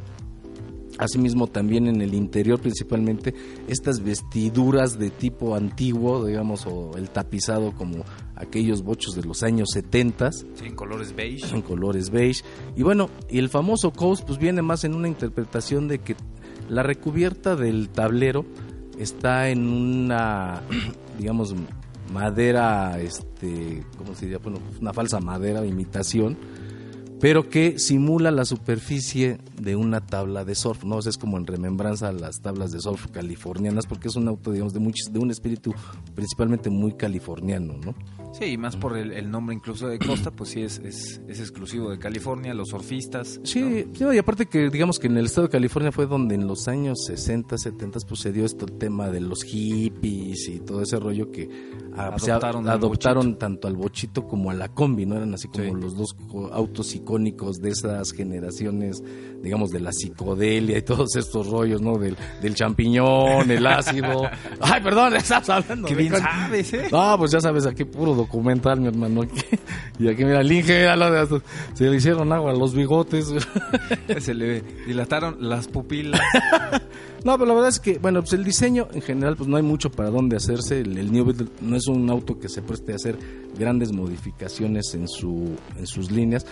Asimismo 0.97 1.47
también 1.47 1.89
en 1.89 2.01
el 2.01 2.15
interior 2.15 2.59
principalmente 2.59 3.35
estas 3.69 4.03
vestiduras 4.03 4.99
de 4.99 5.11
tipo 5.11 5.55
antiguo, 5.55 6.25
digamos, 6.25 6.65
o 6.65 6.93
el 6.97 7.11
tapizado 7.11 7.73
como 7.73 8.03
aquellos 8.35 8.81
bochos 8.81 9.15
de 9.15 9.25
los 9.25 9.43
años 9.43 9.69
70 9.75 10.33
Sí, 10.33 10.43
en 10.63 10.75
colores 10.75 11.15
beige. 11.15 11.55
en 11.55 11.61
colores 11.61 12.09
beige. 12.09 12.45
Y 12.77 12.83
bueno, 12.83 13.11
y 13.29 13.41
el 13.41 13.51
famoso 13.51 13.93
Coast 13.93 14.25
pues 14.27 14.39
viene 14.39 14.63
más 14.63 14.85
en 14.85 14.95
una 14.95 15.09
interpretación 15.09 15.87
de 15.87 15.99
que 15.99 16.17
la 16.71 16.83
recubierta 16.83 17.57
del 17.57 17.91
tablero 17.91 18.47
está 18.99 19.51
en 19.51 19.69
una, 19.69 20.63
digamos, 21.19 21.55
madera, 22.13 23.01
este, 23.01 23.85
¿cómo 23.97 24.15
se 24.15 24.27
diría? 24.27 24.39
Bueno, 24.39 24.59
una 24.81 24.93
falsa 24.93 25.21
madera 25.21 25.61
de 25.61 25.69
imitación, 25.69 26.37
pero 27.21 27.49
que 27.49 27.79
simula 27.79 28.31
la 28.31 28.45
superficie 28.45 29.39
de 29.61 29.77
una 29.77 30.05
tabla 30.05 30.45
de 30.45 30.55
surf, 30.55 30.85
¿no? 30.85 30.97
O 30.97 30.99
es 30.99 31.17
como 31.17 31.39
en 31.39 31.47
remembranza 31.47 32.09
a 32.09 32.13
las 32.13 32.41
tablas 32.41 32.73
de 32.73 32.81
surf 32.81 33.07
californianas, 33.13 33.87
porque 33.87 34.09
es 34.09 34.17
un 34.17 34.29
auto, 34.29 34.53
digamos, 34.53 34.73
de, 34.75 34.81
muchos, 34.81 35.13
de 35.13 35.19
un 35.19 35.31
espíritu 35.31 35.73
principalmente 36.15 36.69
muy 36.69 36.93
californiano, 36.95 37.75
¿no? 37.75 37.95
Sí, 38.33 38.47
y 38.47 38.57
más 38.57 38.77
por 38.77 38.97
el, 38.97 39.13
el 39.13 39.31
nombre 39.31 39.55
incluso 39.55 39.89
de 39.89 39.99
Costa, 39.99 40.31
pues 40.31 40.51
sí 40.51 40.63
es, 40.63 40.79
es, 40.79 41.21
es 41.29 41.39
exclusivo 41.39 41.91
de 41.91 41.99
California, 41.99 42.55
los 42.55 42.71
surfistas. 42.71 43.39
Sí, 43.45 43.87
y 43.95 44.19
aparte 44.19 44.47
que 44.47 44.71
digamos 44.71 44.99
que 44.99 45.07
en 45.09 45.19
el 45.19 45.27
estado 45.27 45.47
de 45.49 45.53
California 45.53 45.93
fue 45.93 46.07
donde 46.07 46.35
en 46.35 46.47
los 46.47 46.67
años 46.67 46.99
60, 47.07 47.59
70 47.59 47.99
pues 48.09 48.21
se 48.21 48.33
dio 48.33 48.47
este 48.47 48.65
tema 48.67 49.11
de 49.11 49.21
los 49.21 49.43
hippies 49.45 50.49
y 50.49 50.61
todo 50.61 50.83
ese 50.83 50.99
rollo 50.99 51.31
que 51.31 51.49
ah, 51.95 52.05
a- 52.05 52.07
Adoptaron 52.15 52.69
adoptaron 52.69 53.39
tanto 53.39 53.69
al 53.69 53.77
bochito 53.77 54.27
como 54.27 54.51
a 54.51 54.55
la 54.55 54.69
combi, 54.69 55.05
¿no? 55.05 55.17
Eran 55.17 55.35
así 55.35 55.49
como 55.49 55.65
Sí. 55.65 55.71
los 55.81 55.97
dos 55.97 56.17
autos 56.53 56.95
icónicos 56.95 57.61
de 57.61 57.71
esas 57.71 58.13
generaciones, 58.13 59.03
digamos, 59.43 59.71
de 59.71 59.81
la 59.81 59.93
psicodelia 59.93 60.79
y 60.79 60.83
todos 60.83 61.17
estos 61.17 61.49
rollos, 61.49 61.83
¿no? 61.83 61.99
Del, 61.99 62.17
del 62.41 62.55
champiñón, 62.55 63.51
el 63.51 63.67
ácido. 63.67 64.23
Ay, 64.61 64.81
perdón, 64.83 65.17
estás 65.17 65.49
hablando. 65.51 65.87
Qué 65.87 65.95
bien 65.95 66.13
con- 66.13 66.21
sabes, 66.23 66.73
¿eh? 66.73 66.89
no, 66.91 67.19
pues 67.19 67.31
ya 67.31 67.41
sabes, 67.41 67.67
aquí 67.67 67.85
puro 67.85 68.22
documental, 68.25 68.81
mi 68.81 68.89
hermano. 68.89 69.23
Y 69.99 70.09
aquí, 70.09 70.25
mira, 70.25 70.41
el 70.41 70.51
Inge, 70.51 70.81
mira, 70.81 70.97
lo 70.97 71.41
se 71.75 71.85
le 71.89 71.97
hicieron 71.97 72.33
agua 72.33 72.53
los 72.53 72.75
bigotes. 72.75 73.33
Se 74.19 74.35
le 74.35 74.63
dilataron 74.87 75.37
las 75.39 75.69
pupilas. 75.69 76.21
No, 77.25 77.39
pero 77.39 77.47
la 77.47 77.55
verdad 77.55 77.69
es 77.69 77.79
que, 77.79 77.99
bueno, 77.99 78.21
pues 78.21 78.33
el 78.33 78.43
diseño 78.43 78.89
en 78.93 79.01
general, 79.01 79.37
pues 79.37 79.49
no 79.49 79.57
hay 79.57 79.63
mucho 79.63 79.93
para 79.93 80.11
dónde 80.11 80.35
hacerse. 80.35 80.81
El, 80.81 80.99
el 80.99 81.13
New 81.13 81.25
Beetle 81.25 81.47
no 81.61 81.77
es 81.77 81.87
un 81.87 82.11
auto 82.11 82.41
que 82.41 82.49
se 82.49 82.63
preste 82.63 82.91
a 82.91 82.97
hacer 82.97 83.17
grandes 83.57 83.93
modificaciones 83.93 84.93
en, 84.95 85.07
su, 85.07 85.57
en 85.77 85.87
sus 85.87 86.11
líneas. 86.11 86.45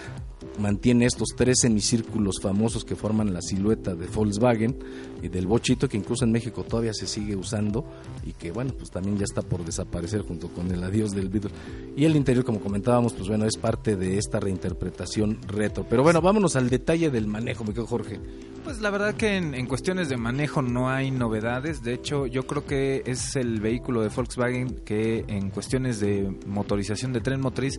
Mantiene 0.61 1.07
estos 1.07 1.31
tres 1.37 1.59
semicírculos 1.61 2.37
famosos 2.41 2.85
que 2.85 2.95
forman 2.95 3.33
la 3.33 3.43
silueta 3.43 3.95
de 3.95 4.07
Volkswagen 4.07 4.79
y 5.23 5.29
del 5.29 5.47
bochito, 5.47 5.89
que 5.89 5.97
incluso 5.97 6.25
en 6.25 6.33
México 6.33 6.63
todavía 6.63 6.95
se 6.95 7.07
sigue 7.07 7.35
usando 7.35 7.85
y 8.25 8.33
que, 8.33 8.53
bueno, 8.53 8.73
pues 8.77 8.91
también 8.91 9.19
ya 9.19 9.25
está 9.25 9.43
por 9.43 9.65
desaparecer 9.65 10.23
junto 10.23 10.49
con 10.49 10.71
el 10.71 10.85
adiós 10.85 11.11
del 11.11 11.31
Beetle. 11.31 11.51
Y 11.97 12.05
el 12.05 12.17
interior, 12.17 12.45
como 12.45 12.61
comentábamos, 12.61 13.13
pues 13.13 13.29
bueno, 13.29 13.45
es 13.47 13.57
parte 13.57 13.97
de 13.97 14.17
esta 14.17 14.41
reinterpretación 14.41 15.39
retro. 15.49 15.85
Pero 15.89 16.03
bueno, 16.03 16.21
vámonos 16.23 16.57
al 16.57 16.71
detalle 16.71 17.11
del 17.11 17.27
manejo, 17.27 17.65
quedo 17.65 17.87
Jorge. 17.87 18.21
Pues 18.65 18.81
la 18.81 18.91
verdad 18.91 19.15
que 19.15 19.37
en, 19.37 19.55
en 19.55 19.67
cuestiones 19.67 20.09
de 20.09 20.17
manejo 20.17 20.63
no 20.63 20.89
hay 20.89 21.11
novedades. 21.11 21.83
De 21.83 21.93
hecho, 21.93 22.27
yo 22.27 22.47
creo 22.47 22.65
que 22.65 23.03
es 23.07 23.35
el 23.37 23.61
vehículo 23.61 24.03
de 24.03 24.09
Volkswagen 24.09 24.81
que 24.85 25.25
en 25.29 25.51
cuestiones 25.51 25.99
de 25.99 26.33
motorización 26.47 27.13
de 27.13 27.21
tren 27.21 27.41
motriz 27.41 27.79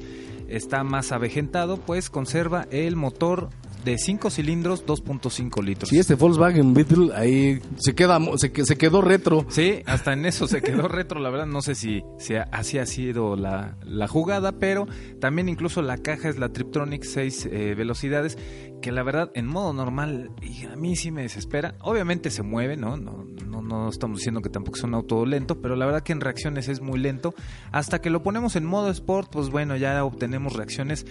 está 0.49 0.83
más 0.83 1.11
avejentado, 1.11 1.77
pues 1.77 2.09
conserva 2.09 2.67
el 2.69 2.95
motor 2.95 3.49
de 3.83 3.97
5 3.97 4.29
cilindros, 4.29 4.85
2.5 4.85 5.63
litros. 5.63 5.89
Sí, 5.89 5.99
este 5.99 6.15
Volkswagen 6.15 6.73
Beetle 6.73 7.13
ahí 7.13 7.59
se 7.77 7.93
queda 7.95 8.19
se, 8.37 8.65
se 8.65 8.77
quedó 8.77 9.01
retro. 9.01 9.45
Sí, 9.49 9.81
hasta 9.85 10.13
en 10.13 10.25
eso 10.25 10.47
se 10.47 10.61
quedó 10.61 10.87
retro, 10.87 11.19
la 11.19 11.29
verdad 11.29 11.47
no 11.47 11.61
sé 11.61 11.75
si, 11.75 12.03
si 12.17 12.35
así 12.35 12.77
ha 12.77 12.85
sido 12.85 13.35
la, 13.35 13.77
la 13.83 14.07
jugada, 14.07 14.53
pero 14.53 14.87
también 15.19 15.49
incluso 15.49 15.81
la 15.81 15.97
caja 15.97 16.29
es 16.29 16.37
la 16.37 16.49
Triptronic 16.49 17.03
6 17.03 17.45
eh, 17.51 17.75
velocidades, 17.75 18.37
que 18.81 18.91
la 18.91 19.03
verdad 19.03 19.31
en 19.35 19.47
modo 19.47 19.73
normal 19.73 20.31
y 20.41 20.65
a 20.65 20.75
mí 20.75 20.95
sí 20.95 21.11
me 21.11 21.21
desespera. 21.23 21.75
Obviamente 21.81 22.31
se 22.31 22.43
mueve, 22.43 22.77
¿no? 22.77 22.97
No, 22.97 23.25
no, 23.45 23.61
no 23.61 23.89
estamos 23.89 24.19
diciendo 24.19 24.41
que 24.41 24.49
tampoco 24.49 24.77
es 24.77 24.83
un 24.83 24.93
auto 24.93 25.25
lento, 25.25 25.61
pero 25.61 25.75
la 25.75 25.85
verdad 25.85 26.01
que 26.01 26.13
en 26.13 26.21
reacciones 26.21 26.67
es 26.67 26.81
muy 26.81 26.99
lento. 26.99 27.33
Hasta 27.71 28.01
que 28.01 28.09
lo 28.09 28.23
ponemos 28.23 28.55
en 28.55 28.65
modo 28.65 28.89
sport, 28.89 29.31
pues 29.31 29.49
bueno, 29.49 29.75
ya 29.75 30.03
obtenemos 30.03 30.53
reacciones 30.53 31.05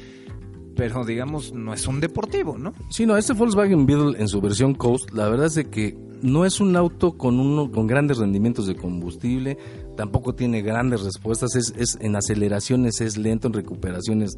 pero 0.76 1.04
digamos 1.04 1.52
no 1.52 1.74
es 1.74 1.86
un 1.86 2.00
deportivo, 2.00 2.58
¿no? 2.58 2.72
Sí, 2.90 3.06
no, 3.06 3.16
este 3.16 3.32
Volkswagen 3.32 3.86
Beetle 3.86 4.18
en 4.18 4.28
su 4.28 4.40
versión 4.40 4.74
Coast, 4.74 5.10
la 5.12 5.28
verdad 5.28 5.46
es 5.46 5.54
de 5.54 5.70
que 5.70 5.96
no 6.22 6.44
es 6.44 6.60
un 6.60 6.76
auto 6.76 7.16
con 7.16 7.40
uno 7.40 7.70
con 7.70 7.86
grandes 7.86 8.18
rendimientos 8.18 8.66
de 8.66 8.76
combustible, 8.76 9.58
tampoco 10.00 10.34
tiene 10.34 10.62
grandes 10.62 11.02
respuestas, 11.02 11.54
es, 11.56 11.74
es 11.76 11.98
en 12.00 12.16
aceleraciones 12.16 13.02
es 13.02 13.18
lento, 13.18 13.48
en 13.48 13.52
recuperaciones 13.52 14.30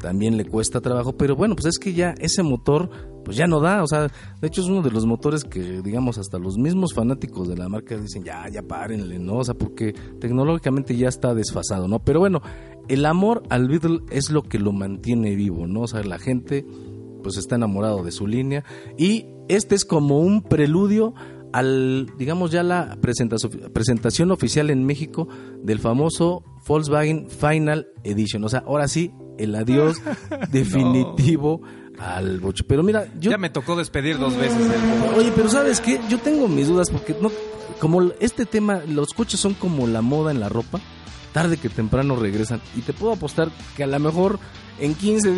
también 0.00 0.38
le 0.38 0.46
cuesta 0.46 0.80
trabajo, 0.80 1.12
pero 1.12 1.36
bueno, 1.36 1.54
pues 1.56 1.66
es 1.66 1.78
que 1.78 1.92
ya 1.92 2.14
ese 2.20 2.42
motor 2.42 2.88
pues 3.22 3.36
ya 3.36 3.46
no 3.46 3.60
da, 3.60 3.82
o 3.82 3.86
sea, 3.86 4.10
de 4.40 4.48
hecho 4.48 4.62
es 4.62 4.68
uno 4.68 4.80
de 4.80 4.90
los 4.90 5.04
motores 5.04 5.44
que 5.44 5.82
digamos 5.82 6.16
hasta 6.16 6.38
los 6.38 6.56
mismos 6.56 6.94
fanáticos 6.94 7.48
de 7.48 7.58
la 7.58 7.68
marca 7.68 7.98
dicen, 7.98 8.24
"Ya, 8.24 8.48
ya 8.48 8.62
párenle", 8.62 9.18
¿no? 9.18 9.34
O 9.34 9.44
sea, 9.44 9.52
porque 9.52 9.92
tecnológicamente 10.18 10.96
ya 10.96 11.08
está 11.08 11.34
desfasado, 11.34 11.86
¿no? 11.86 11.98
Pero 11.98 12.20
bueno, 12.20 12.40
el 12.88 13.04
amor 13.04 13.42
al 13.50 13.68
Beetle 13.68 14.00
es 14.10 14.30
lo 14.30 14.44
que 14.44 14.58
lo 14.58 14.72
mantiene 14.72 15.34
vivo, 15.34 15.66
¿no? 15.66 15.82
O 15.82 15.86
sea, 15.86 16.02
la 16.02 16.18
gente 16.18 16.64
pues 17.22 17.36
está 17.36 17.56
enamorado 17.56 18.02
de 18.02 18.10
su 18.10 18.26
línea 18.26 18.64
y 18.96 19.26
este 19.48 19.74
es 19.74 19.84
como 19.84 20.20
un 20.20 20.40
preludio 20.40 21.12
al, 21.52 22.06
digamos 22.16 22.50
ya 22.50 22.62
la 22.62 22.96
presentación 23.00 24.30
oficial 24.30 24.70
en 24.70 24.84
México 24.84 25.28
del 25.62 25.78
famoso 25.78 26.44
Volkswagen 26.66 27.28
Final 27.28 27.88
Edition. 28.04 28.44
O 28.44 28.48
sea, 28.48 28.64
ahora 28.66 28.88
sí, 28.88 29.12
el 29.38 29.54
adiós 29.54 30.00
definitivo 30.52 31.62
al 31.98 32.40
bocho. 32.40 32.64
Pero 32.66 32.82
mira, 32.82 33.06
yo... 33.18 33.30
Ya 33.30 33.38
me 33.38 33.50
tocó 33.50 33.76
despedir 33.76 34.18
dos 34.18 34.36
veces. 34.36 34.58
Oye, 35.16 35.32
pero 35.34 35.48
¿sabes 35.48 35.80
qué? 35.80 36.00
Yo 36.08 36.18
tengo 36.18 36.48
mis 36.48 36.68
dudas 36.68 36.90
porque 36.90 37.14
no, 37.20 37.30
como 37.80 38.02
este 38.20 38.46
tema, 38.46 38.82
los 38.86 39.12
coches 39.12 39.40
son 39.40 39.54
como 39.54 39.86
la 39.86 40.02
moda 40.02 40.30
en 40.30 40.40
la 40.40 40.48
ropa 40.48 40.80
tarde 41.32 41.56
que 41.56 41.68
temprano 41.68 42.16
regresan. 42.16 42.60
Y 42.76 42.80
te 42.80 42.92
puedo 42.92 43.12
apostar 43.12 43.50
que 43.76 43.84
a 43.84 43.86
lo 43.86 43.98
mejor 43.98 44.38
en 44.78 44.94
15 44.94 45.30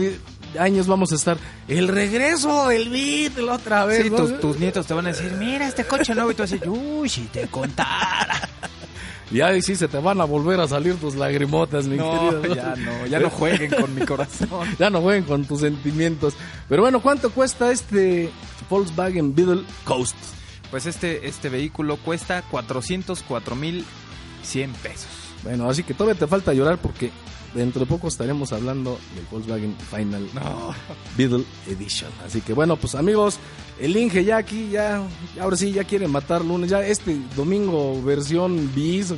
años 0.59 0.87
vamos 0.87 1.13
a 1.13 1.15
estar 1.15 1.39
el 1.69 1.89
regreso 1.89 2.69
del 2.69 2.89
Beatle 2.89 3.51
otra 3.51 3.85
vez. 3.85 4.05
Sí, 4.05 4.11
tus, 4.11 4.59
nietos 4.59 4.87
te 4.87 4.95
van 4.95 5.07
a 5.07 5.09
decir, 5.11 5.33
mira 5.39 5.67
este 5.67 5.85
coche 5.85 6.15
nuevo 6.15 6.31
y 6.31 6.35
tú 6.35 6.43
vas 6.43 6.53
a 6.53 6.55
decir, 6.55 6.69
uy, 6.69 7.09
si 7.09 7.23
te 7.23 7.47
contara. 7.49 8.49
Y 9.31 9.41
ahí 9.41 9.63
sí 9.63 9.77
se 9.77 9.89
te 9.89 9.97
van 9.97 10.21
a 10.21 10.25
volver 10.25 10.61
a 10.61 10.69
salir 10.69 10.97
tus 10.97 11.15
lagrimotas, 11.15 11.87
mi 11.87 11.97
querido. 11.97 12.55
Ya 12.55 12.77
no, 12.77 13.07
ya 13.07 13.19
no 13.19 13.31
jueguen 13.31 13.71
con 13.71 13.95
mi 13.95 14.05
corazón. 14.05 14.69
ya 14.79 14.91
no 14.91 15.01
jueguen 15.01 15.25
con 15.25 15.47
tus 15.47 15.61
sentimientos. 15.61 16.35
Pero 16.69 16.83
bueno, 16.83 17.01
¿cuánto 17.01 17.31
cuesta 17.31 17.73
este 17.73 18.31
Volkswagen 18.69 19.35
Beetle 19.35 19.63
Coast? 19.85 20.17
Pues 20.71 20.85
este, 20.85 21.27
este 21.27 21.49
vehículo 21.49 21.97
cuesta 21.97 22.43
404 22.51 23.57
mil 23.57 23.87
100 24.43 24.73
pesos. 24.75 25.09
Bueno, 25.45 25.69
así 25.69 25.83
que 25.83 25.95
todavía 25.95 26.19
te 26.19 26.27
falta 26.27 26.53
llorar 26.53 26.77
porque 26.77 27.11
dentro 27.55 27.81
de 27.81 27.87
poco 27.87 28.09
estaremos 28.09 28.53
hablando 28.53 28.99
del 29.15 29.27
Volkswagen 29.31 29.77
Final 29.77 30.29
Beetle 31.17 31.45
Edition. 31.69 32.11
Así 32.25 32.41
que 32.41 32.53
bueno, 32.53 32.77
pues 32.77 32.95
amigos, 32.95 33.39
el 33.81 33.97
Inge 33.97 34.25
ya 34.25 34.37
aquí, 34.39 34.71
ya, 34.71 35.03
ahora 35.41 35.57
sí, 35.57 35.73
ya 35.73 35.85
quiere 35.85 36.09
matar 36.09 36.45
lunes. 36.45 36.71
Ya 36.71 36.87
este 36.87 37.17
domingo 37.37 38.01
versión 38.03 38.73
bis, 38.75 39.13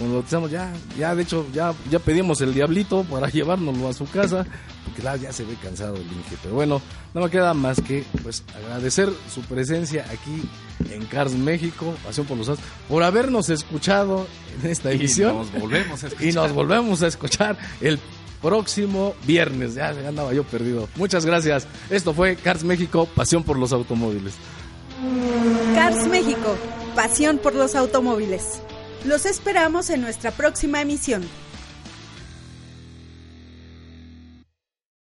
lo 0.00 0.22
decimos, 0.22 0.50
ya, 0.50 0.72
ya 0.98 1.14
de 1.14 1.22
hecho, 1.22 1.46
ya, 1.52 1.72
ya 1.90 1.98
pedimos 1.98 2.40
el 2.40 2.52
diablito 2.52 3.04
para 3.04 3.28
llevárnoslo 3.30 3.88
a 3.88 3.92
su 3.92 4.08
casa, 4.08 4.44
porque 4.84 5.02
ya 5.22 5.32
se 5.32 5.44
ve 5.44 5.54
cansado 5.62 5.96
el 5.96 6.02
Inge. 6.02 6.36
Pero 6.42 6.54
bueno, 6.54 6.82
no 7.12 7.20
me 7.20 7.30
queda 7.30 7.54
más 7.54 7.80
que 7.80 8.04
pues 8.22 8.42
agradecer 8.56 9.10
su 9.32 9.42
presencia 9.42 10.04
aquí 10.10 10.42
en 10.92 11.04
Cars 11.06 11.32
México, 11.32 11.94
Pasión 12.04 12.26
por 12.26 12.36
los 12.36 12.48
Astros, 12.48 12.68
por 12.88 13.02
habernos 13.02 13.50
escuchado 13.50 14.26
en 14.62 14.70
esta 14.70 14.90
edición. 14.90 15.34
Y 15.34 15.38
nos 15.38 15.52
volvemos 15.52 16.04
a 16.04 16.06
escuchar. 16.08 16.24
Y 16.28 16.32
nos 16.32 16.52
volvemos 16.52 17.02
a 17.02 17.06
escuchar 17.06 17.58
el 17.80 17.98
próximo 18.42 19.14
viernes. 19.26 19.74
Ya, 19.74 19.92
ya 19.92 20.08
andaba 20.08 20.32
yo 20.34 20.44
perdido. 20.44 20.88
Muchas 20.96 21.24
gracias. 21.24 21.66
Esto 21.90 22.12
fue 22.14 22.36
Cars 22.36 22.64
México, 22.64 23.08
Pasión 23.14 23.44
por 23.44 23.58
los 23.58 23.72
Automóviles. 23.72 24.34
Cars 25.74 26.06
México, 26.08 26.56
Pasión 26.94 27.38
por 27.38 27.54
los 27.54 27.74
Automóviles. 27.74 28.60
Los 29.04 29.26
esperamos 29.26 29.90
en 29.90 30.00
nuestra 30.00 30.30
próxima 30.30 30.80
emisión. 30.80 31.22